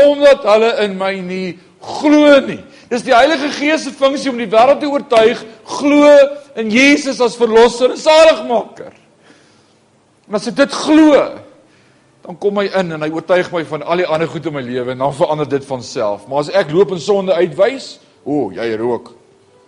omdat 0.00 0.46
hulle 0.48 0.70
in 0.86 0.96
my 0.96 1.12
nie 1.20 1.58
glo 1.84 2.38
nie. 2.46 2.62
Dis 2.88 3.04
die 3.04 3.12
Heilige 3.12 3.50
Gees 3.52 3.84
se 3.84 3.92
funksie 3.92 4.32
om 4.32 4.40
die 4.40 4.48
wêreld 4.48 4.80
te 4.80 4.88
oortuig 4.88 5.44
glo 5.74 6.08
in 6.56 6.72
Jesus 6.72 7.20
as 7.20 7.36
verlosser 7.36 7.92
en 7.92 8.00
saligmaker. 8.00 8.96
En 10.24 10.40
as 10.40 10.48
ek 10.48 10.56
dit 10.64 10.80
glo, 10.86 11.20
dan 12.24 12.40
kom 12.40 12.62
hy 12.62 12.70
in 12.70 12.96
en 12.96 13.04
hy 13.04 13.12
oortuig 13.12 13.52
my 13.52 13.66
van 13.68 13.84
al 13.84 14.06
die 14.06 14.08
ander 14.08 14.30
goed 14.32 14.48
in 14.48 14.56
my 14.56 14.64
lewe 14.64 14.96
en 14.96 15.04
dan 15.04 15.18
verander 15.20 15.52
dit 15.52 15.68
van 15.68 15.84
self. 15.84 16.24
Maar 16.30 16.46
as 16.46 16.56
ek 16.64 16.72
loop 16.72 16.96
in 16.96 17.02
sonde 17.02 17.36
uitwys, 17.36 17.98
o, 18.24 18.46
jy 18.56 18.72
rook. 18.80 19.18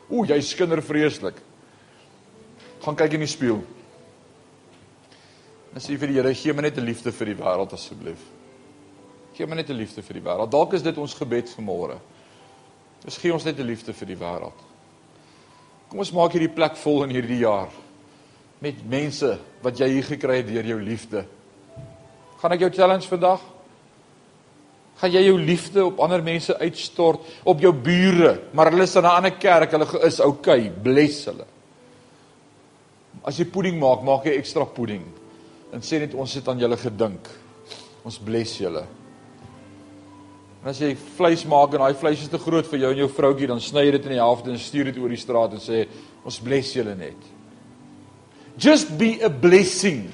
O, 0.08 0.24
jy 0.24 0.40
skinder 0.40 0.80
vreeslik 0.80 1.43
gaan 2.84 2.96
kyk 2.96 3.16
in 3.16 3.24
die 3.24 3.30
spieël. 3.30 3.62
En 5.74 5.82
sê 5.82 5.96
vir 5.98 6.12
die 6.12 6.18
Here, 6.20 6.34
gee 6.34 6.52
my 6.52 6.62
net 6.62 6.78
'n 6.78 6.84
liefde 6.84 7.12
vir 7.12 7.26
die 7.26 7.40
wêreld 7.42 7.72
asseblief. 7.72 8.20
Gee 9.34 9.46
my 9.46 9.56
net 9.56 9.70
'n 9.70 9.76
liefde 9.76 10.02
vir 10.02 10.14
die 10.14 10.22
wêreld. 10.22 10.50
Dalk 10.50 10.74
is 10.74 10.82
dit 10.82 10.98
ons 10.98 11.14
gebed 11.14 11.48
vir 11.48 11.64
môre. 11.64 11.98
Dis 13.04 13.18
gee 13.18 13.32
ons 13.32 13.44
net 13.44 13.58
'n 13.58 13.66
liefde 13.66 13.92
vir 13.92 14.06
die 14.06 14.16
wêreld. 14.16 14.60
Kom 15.88 15.98
ons 15.98 16.12
maak 16.12 16.32
hierdie 16.32 16.54
plek 16.54 16.76
vol 16.76 17.04
in 17.04 17.10
hierdie 17.10 17.38
jaar 17.38 17.68
met 18.60 18.74
mense 18.88 19.38
wat 19.62 19.78
jy 19.78 19.88
hier 19.88 20.02
gekry 20.02 20.36
het 20.36 20.46
deur 20.46 20.64
jou 20.64 20.80
liefde. 20.80 21.24
Gaan 22.40 22.52
ek 22.52 22.60
jou 22.60 22.70
challenge 22.70 23.08
vandag? 23.08 23.40
Gaan 24.96 25.12
jy 25.12 25.24
jou 25.26 25.38
liefde 25.38 25.84
op 25.84 26.00
ander 26.00 26.22
mense 26.22 26.58
uitstort, 26.58 27.20
op 27.44 27.60
jou 27.60 27.72
bure, 27.72 28.40
maar 28.52 28.70
hulle 28.70 28.82
is 28.82 28.96
in 28.96 29.02
'n 29.02 29.16
ander 29.16 29.32
kerk, 29.32 29.70
hulle 29.70 30.04
is 30.06 30.20
okay, 30.20 30.70
bless 30.70 31.24
hulle. 31.24 31.46
As 33.22 33.38
jy 33.38 33.46
pudding 33.48 33.78
maak, 33.80 34.02
maak 34.02 34.26
jy 34.26 34.34
ekstra 34.38 34.66
pudding. 34.66 35.04
En 35.72 35.82
sê 35.84 36.00
net 36.02 36.14
ons 36.14 36.34
het 36.34 36.48
aan 36.48 36.60
julle 36.60 36.76
gedink. 36.80 37.28
Ons 38.04 38.18
bless 38.22 38.58
julle. 38.60 38.84
En 40.64 40.70
as 40.72 40.80
jy 40.80 40.94
vleis 41.16 41.44
maak 41.48 41.74
en 41.76 41.82
daai 41.84 41.96
vleis 42.00 42.22
is 42.24 42.30
te 42.32 42.40
groot 42.40 42.66
vir 42.70 42.80
jou 42.80 42.90
en 42.94 43.00
jou 43.02 43.08
vroutjie, 43.12 43.48
dan 43.50 43.60
sny 43.60 43.84
jy 43.84 43.94
dit 43.98 44.06
in 44.08 44.14
die 44.16 44.20
helfte 44.22 44.52
en 44.52 44.60
stuur 44.60 44.88
dit 44.88 45.00
oor 45.00 45.12
die 45.12 45.20
straat 45.20 45.56
en 45.56 45.60
sê 45.60 45.84
ons 46.24 46.38
bless 46.40 46.72
julle 46.76 46.94
net. 46.96 47.30
Just 48.56 48.94
be 48.96 49.18
a 49.24 49.28
blessing. 49.28 50.06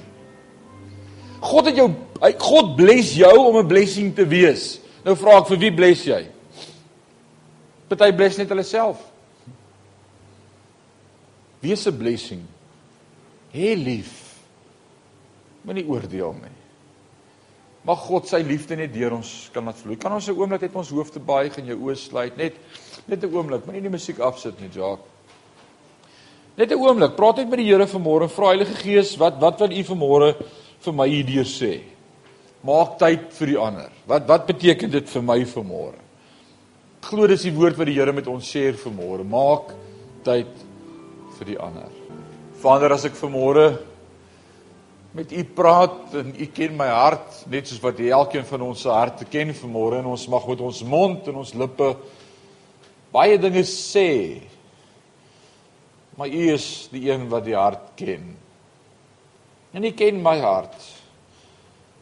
God 1.41 1.69
het 1.69 1.79
jou 1.79 1.89
God 2.41 2.75
bless 2.77 3.15
jou 3.17 3.33
om 3.47 3.57
'n 3.57 3.67
blessing 3.67 4.13
te 4.15 4.25
wees. 4.27 4.79
Nou 5.05 5.15
vra 5.15 5.39
ek 5.39 5.47
vir 5.47 5.57
wie 5.57 5.71
bless 5.71 6.05
jy? 6.05 6.27
Party 7.89 8.11
bless 8.11 8.37
net 8.37 8.49
hulle 8.49 8.63
self. 8.63 8.99
Wees 11.61 11.87
'n 11.87 11.97
blessing 11.97 12.43
hê 13.53 13.75
lief. 13.75 14.17
Moenie 15.63 15.85
oordeel 15.85 16.33
nie. 16.41 16.57
Mag 17.85 17.97
God 18.05 18.27
sy 18.29 18.43
liefde 18.45 18.77
net 18.77 18.91
deur 18.93 19.15
ons 19.17 19.49
kan 19.53 19.65
laat 19.65 19.79
vloei. 19.81 19.97
Kan 19.97 20.13
ons 20.13 20.27
'n 20.29 20.37
oomblik 20.37 20.61
net 20.61 20.75
ons 20.75 20.89
hoofde 20.89 21.19
buig 21.19 21.57
en 21.57 21.65
jou 21.65 21.77
oë 21.77 21.95
sluit? 21.97 22.37
Net 22.37 22.53
net 23.07 23.23
'n 23.23 23.33
oomblik. 23.33 23.65
Moenie 23.65 23.81
die 23.81 23.89
musiek 23.89 24.19
afsit 24.19 24.59
nie, 24.61 24.69
Jacques. 24.69 25.05
Net 26.57 26.71
'n 26.71 26.77
oomblik. 26.77 27.15
Praat 27.15 27.37
net 27.37 27.49
met 27.49 27.57
die 27.57 27.65
Here 27.65 27.87
vanmôre. 27.87 28.29
Vra 28.29 28.47
Heilige 28.47 28.75
Gees, 28.75 29.17
wat 29.17 29.39
wat 29.39 29.59
wil 29.59 29.71
U 29.71 29.83
vanmôre 29.83 30.35
vir 30.79 30.93
my 30.93 31.07
hierdeur 31.07 31.45
sê? 31.45 31.81
Maak 32.63 32.99
tyd 32.99 33.33
vir 33.33 33.47
die 33.47 33.57
ander. 33.57 33.89
Wat 34.05 34.27
wat 34.27 34.47
beteken 34.47 34.91
dit 34.91 35.09
vir 35.09 35.21
my 35.21 35.43
vanmôre? 35.43 35.99
Glo 37.01 37.27
dis 37.27 37.43
die 37.43 37.55
woord 37.55 37.77
wat 37.77 37.87
die 37.87 37.95
Here 37.95 38.13
met 38.13 38.27
ons 38.27 38.55
sê 38.55 38.71
vanmôre. 38.73 39.23
Maak 39.23 39.73
tyd 40.23 40.47
vir 41.39 41.45
die 41.45 41.57
ander. 41.57 42.00
Vader, 42.61 42.93
as 42.93 43.07
ek 43.09 43.17
vanmôre 43.17 43.71
met 45.17 45.31
U 45.33 45.43
praat 45.57 46.13
en 46.21 46.29
U 46.31 46.47
ken 46.53 46.75
my 46.77 46.87
hart, 46.87 47.41
net 47.51 47.67
soos 47.67 47.81
wat 47.83 47.99
U 47.99 48.07
elkeen 48.13 48.45
van 48.47 48.63
ons 48.69 48.83
se 48.85 48.91
harte 48.91 49.25
ken 49.27 49.51
vanmôre 49.57 49.99
en 49.99 50.11
ons 50.13 50.27
mag 50.31 50.45
met 50.47 50.61
ons 50.63 50.81
mond 50.87 51.27
en 51.27 51.39
ons 51.41 51.53
lippe 51.57 51.87
baie 53.11 53.39
dinge 53.41 53.63
sê. 53.67 54.11
Maar 56.15 56.31
U 56.31 56.43
is 56.53 56.67
die 56.93 57.07
een 57.09 57.25
wat 57.31 57.47
die 57.47 57.57
hart 57.57 57.91
ken. 57.99 58.29
En 59.73 59.87
U 59.87 59.91
ken 59.97 60.21
my 60.23 60.37
hart. 60.43 60.77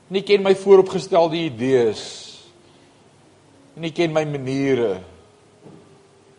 En 0.10 0.20
U 0.20 0.24
ken 0.26 0.44
my 0.44 0.54
vooropgestelde 0.58 1.40
idees. 1.48 2.04
En 3.78 3.88
U 3.88 3.94
ken 3.96 4.12
my 4.14 4.26
maniere. 4.28 5.00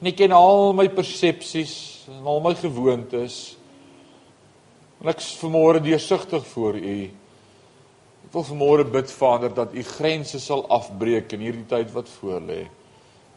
En 0.00 0.10
U 0.10 0.12
ken 0.12 0.34
al 0.36 0.74
my 0.76 0.90
persepsies 0.92 2.04
en 2.10 2.28
al 2.28 2.44
my 2.44 2.54
gewoontes. 2.58 3.56
En 5.00 5.08
ek 5.08 5.22
is 5.22 5.32
vanmôre 5.40 5.80
deursigtig 5.80 6.44
voor 6.52 6.76
U. 6.76 6.96
Ek 8.26 8.34
wil 8.36 8.44
vanmôre 8.44 8.84
bid 8.84 9.12
Vader 9.16 9.52
dat 9.56 9.72
U 9.72 9.84
grense 9.96 10.40
sal 10.42 10.66
afbreek 10.68 11.32
in 11.32 11.46
hierdie 11.46 11.68
tyd 11.70 11.88
wat 11.94 12.10
voorlê. 12.18 12.66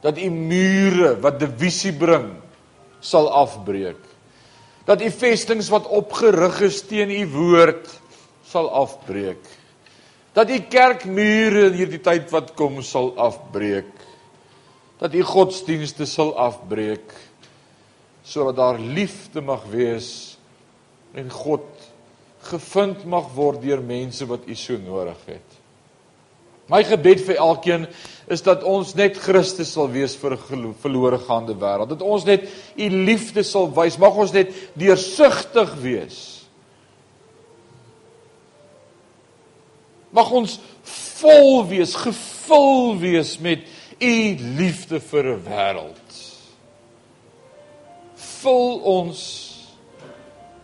Dat 0.03 0.19
U 0.19 0.27
mure 0.33 1.13
wat 1.23 1.39
divisie 1.39 1.93
bring 1.95 2.33
sal 2.99 3.29
afbreek. 3.31 4.01
Dat 4.83 4.99
U 4.99 5.07
vestings 5.07 5.71
wat 5.71 5.87
opgerig 5.87 6.59
is 6.67 6.81
teen 6.83 7.13
U 7.15 7.23
woord 7.31 7.87
sal 8.51 8.67
afbreek. 8.83 9.39
Dat 10.35 10.51
U 10.51 10.59
kerkmure 10.67 11.69
in 11.69 11.79
hierdie 11.79 12.03
tyd 12.03 12.27
wat 12.35 12.51
kom 12.59 12.81
sal 12.83 13.13
afbreek. 13.15 13.91
Dat 14.99 15.15
U 15.15 15.23
godsdienste 15.31 16.09
sal 16.11 16.35
afbreek 16.35 17.07
sodat 18.23 18.55
daar 18.55 18.77
liefde 18.79 19.41
mag 19.43 19.65
wees 19.71 20.32
en 21.13 21.29
God 21.29 21.65
gevind 22.49 23.05
mag 23.05 23.29
word 23.35 23.61
deur 23.63 23.81
mense 23.81 24.25
wat 24.27 24.47
U 24.47 24.55
so 24.55 24.77
nodig 24.77 25.19
het. 25.29 25.59
My 26.71 26.79
gebed 26.87 27.21
vir 27.25 27.41
elkeen 27.43 27.87
is 28.31 28.43
dat 28.43 28.63
ons 28.63 28.93
net 28.95 29.17
Christus 29.19 29.73
sal 29.75 29.89
wees 29.91 30.15
vir 30.15 30.37
'n 30.37 30.75
verlore 30.79 31.19
gaande 31.19 31.55
wêreld. 31.55 31.89
Dat 31.89 32.01
ons 32.01 32.23
net 32.23 32.47
U 32.77 32.89
liefde 32.89 33.43
sal 33.43 33.67
wys. 33.73 33.97
Mag 33.97 34.15
ons 34.15 34.31
net 34.31 34.53
deursigtig 34.73 35.75
wees. 35.81 36.47
Mag 40.11 40.31
ons 40.31 40.59
vol 41.03 41.67
wees, 41.67 41.95
gevul 41.95 42.97
wees 42.99 43.39
met 43.39 43.59
U 43.99 44.35
liefde 44.57 44.99
vir 44.99 45.23
'n 45.23 45.43
wêreld. 45.43 46.09
Vul 48.15 48.79
ons 48.79 49.52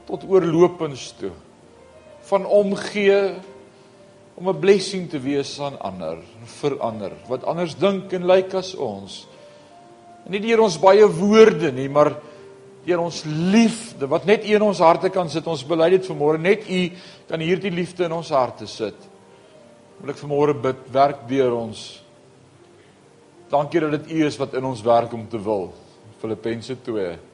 tot 0.10 0.26
oorlopends 0.26 1.12
toe 1.20 1.32
van 2.30 2.46
omgee 2.46 3.38
om 4.40 4.50
'n 4.50 4.60
blessing 4.60 5.10
te 5.10 5.20
wees 5.20 5.60
aan 5.60 5.80
ander, 5.80 6.18
vir 6.62 6.80
ander 6.80 7.12
wat 7.28 7.44
anders 7.44 7.76
dink 7.76 8.14
en 8.14 8.26
lyk 8.26 8.54
as 8.54 8.76
ons. 8.76 9.28
En 10.26 10.32
nie 10.32 10.40
deur 10.40 10.62
ons 10.62 10.80
baie 10.80 11.06
woorde 11.06 11.72
nie, 11.72 11.90
maar 11.90 12.16
deur 12.86 13.00
ons 13.00 13.24
liefde 13.26 14.08
wat 14.08 14.26
net 14.26 14.44
in 14.44 14.62
ons 14.62 14.80
harte 14.80 15.10
kan 15.10 15.30
sit. 15.30 15.48
Ons 15.48 15.64
bely 15.64 15.90
dit 15.90 16.06
vanmôre 16.06 16.40
net 16.40 16.70
U 16.70 16.92
kan 17.28 17.40
hierdie 17.40 17.72
liefde 17.72 18.06
in 18.06 18.12
ons 18.12 18.30
harte 18.30 18.68
sit. 18.68 18.96
Wil 20.00 20.10
ek 20.10 20.18
vanmôre 20.18 20.62
bid, 20.62 20.76
werk 20.92 21.28
deur 21.28 21.54
ons. 21.54 22.04
Dankie 23.50 23.80
dat 23.80 23.92
dit 23.92 24.12
U 24.12 24.26
is 24.26 24.38
wat 24.38 24.54
in 24.54 24.66
ons 24.66 24.82
werk 24.82 25.14
om 25.14 25.28
te 25.28 25.38
wil. 25.38 25.74
Filippense 26.22 26.76
2 26.84 27.29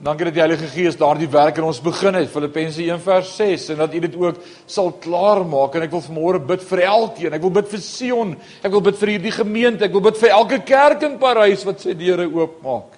Dankie 0.00 0.24
dat 0.24 0.32
die 0.32 0.40
Heilige 0.40 0.68
Gees 0.72 0.96
daardie 0.96 1.28
werk 1.28 1.58
in 1.60 1.66
ons 1.68 1.78
begin 1.84 2.16
het. 2.16 2.30
Filippense 2.32 2.80
1:6 2.80 3.66
en 3.74 3.82
dat 3.82 3.94
U 3.94 3.98
dit 4.00 4.14
ook 4.16 4.36
sal 4.64 4.92
klaarmaak 4.92 5.74
en 5.74 5.82
ek 5.82 5.90
wil 5.92 6.00
vanmôre 6.00 6.38
bid 6.40 6.62
vir 6.64 6.80
elkeen. 6.88 7.34
Ek 7.36 7.42
wil 7.42 7.50
bid 7.50 7.68
vir 7.68 7.80
Sion. 7.84 8.30
Ek 8.64 8.72
wil 8.72 8.80
bid 8.80 8.96
vir 8.96 9.08
hierdie 9.08 9.32
gemeente. 9.32 9.84
Ek 9.84 9.92
wil 9.92 10.00
bid 10.00 10.16
vir 10.16 10.30
elke 10.30 10.58
kerk 10.64 11.02
in 11.02 11.18
Parys 11.18 11.66
wat 11.68 11.84
sy 11.84 11.92
deure 11.92 12.24
oopmaak. 12.32 12.96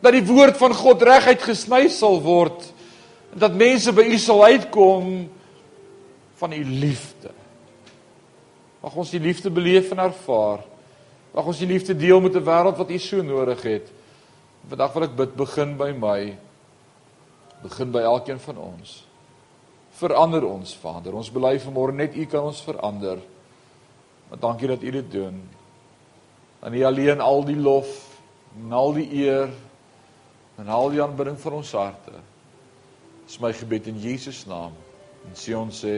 Dat 0.00 0.12
die 0.12 0.22
woord 0.22 0.56
van 0.56 0.74
God 0.74 1.02
reguit 1.02 1.42
gesny 1.42 1.88
sal 1.88 2.20
word 2.22 2.70
en 3.32 3.38
dat 3.42 3.58
mense 3.58 3.90
by 3.92 4.04
U 4.06 4.18
sal 4.18 4.44
uitkom 4.44 5.28
van 6.38 6.52
U 6.52 6.64
liefde. 6.64 7.32
Mag 8.82 8.94
ons 8.94 9.10
die 9.10 9.20
liefde 9.20 9.50
beleef 9.50 9.90
en 9.90 9.98
ervaar. 9.98 10.62
Mag 11.34 11.46
ons 11.46 11.58
die 11.58 11.66
liefde 11.66 11.98
deel 11.98 12.20
met 12.20 12.36
'n 12.36 12.46
wêreld 12.46 12.78
wat 12.78 12.90
U 12.90 12.98
so 12.98 13.22
nodig 13.22 13.62
het. 13.62 13.90
Vandag 14.70 14.92
wil 14.94 15.06
ek 15.08 15.16
bid 15.18 15.34
begin 15.38 15.74
by 15.78 15.90
my. 15.96 16.20
Begin 17.62 17.90
by 17.94 18.04
elkeen 18.06 18.38
van 18.42 18.60
ons. 18.62 19.00
Verander 19.98 20.46
ons, 20.46 20.74
Vader. 20.78 21.14
Ons 21.18 21.30
bely 21.34 21.56
vanmôre 21.62 21.94
net 21.94 22.16
U 22.16 22.26
kan 22.30 22.48
ons 22.50 22.62
verander. 22.64 23.20
Maar 24.30 24.40
dankie 24.42 24.70
dat 24.70 24.82
U 24.82 24.94
dit 24.98 25.10
doen. 25.12 25.42
Aan 26.62 26.78
U 26.78 26.84
alleen 26.86 27.20
al 27.20 27.44
die 27.46 27.58
lof 27.58 27.90
en 28.62 28.72
al 28.72 28.94
die 28.96 29.08
eer 29.24 29.50
en 30.60 30.68
al 30.68 30.92
die 30.94 31.02
aanbidding 31.02 31.38
van 31.42 31.58
ons 31.58 31.74
harte. 31.76 32.14
Dis 33.26 33.40
my 33.42 33.52
gebed 33.56 33.88
in 33.90 33.98
Jesus 34.02 34.44
naam. 34.46 34.76
En 35.26 35.38
sê 35.38 35.54
ons 35.58 35.84
sê 35.84 35.96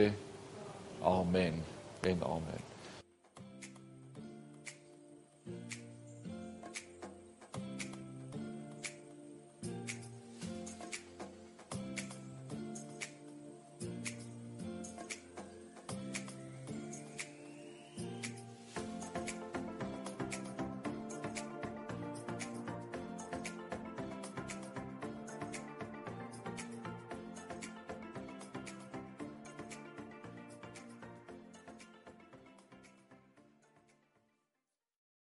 amen 1.05 1.61
en 2.05 2.23
amen. 2.25 2.64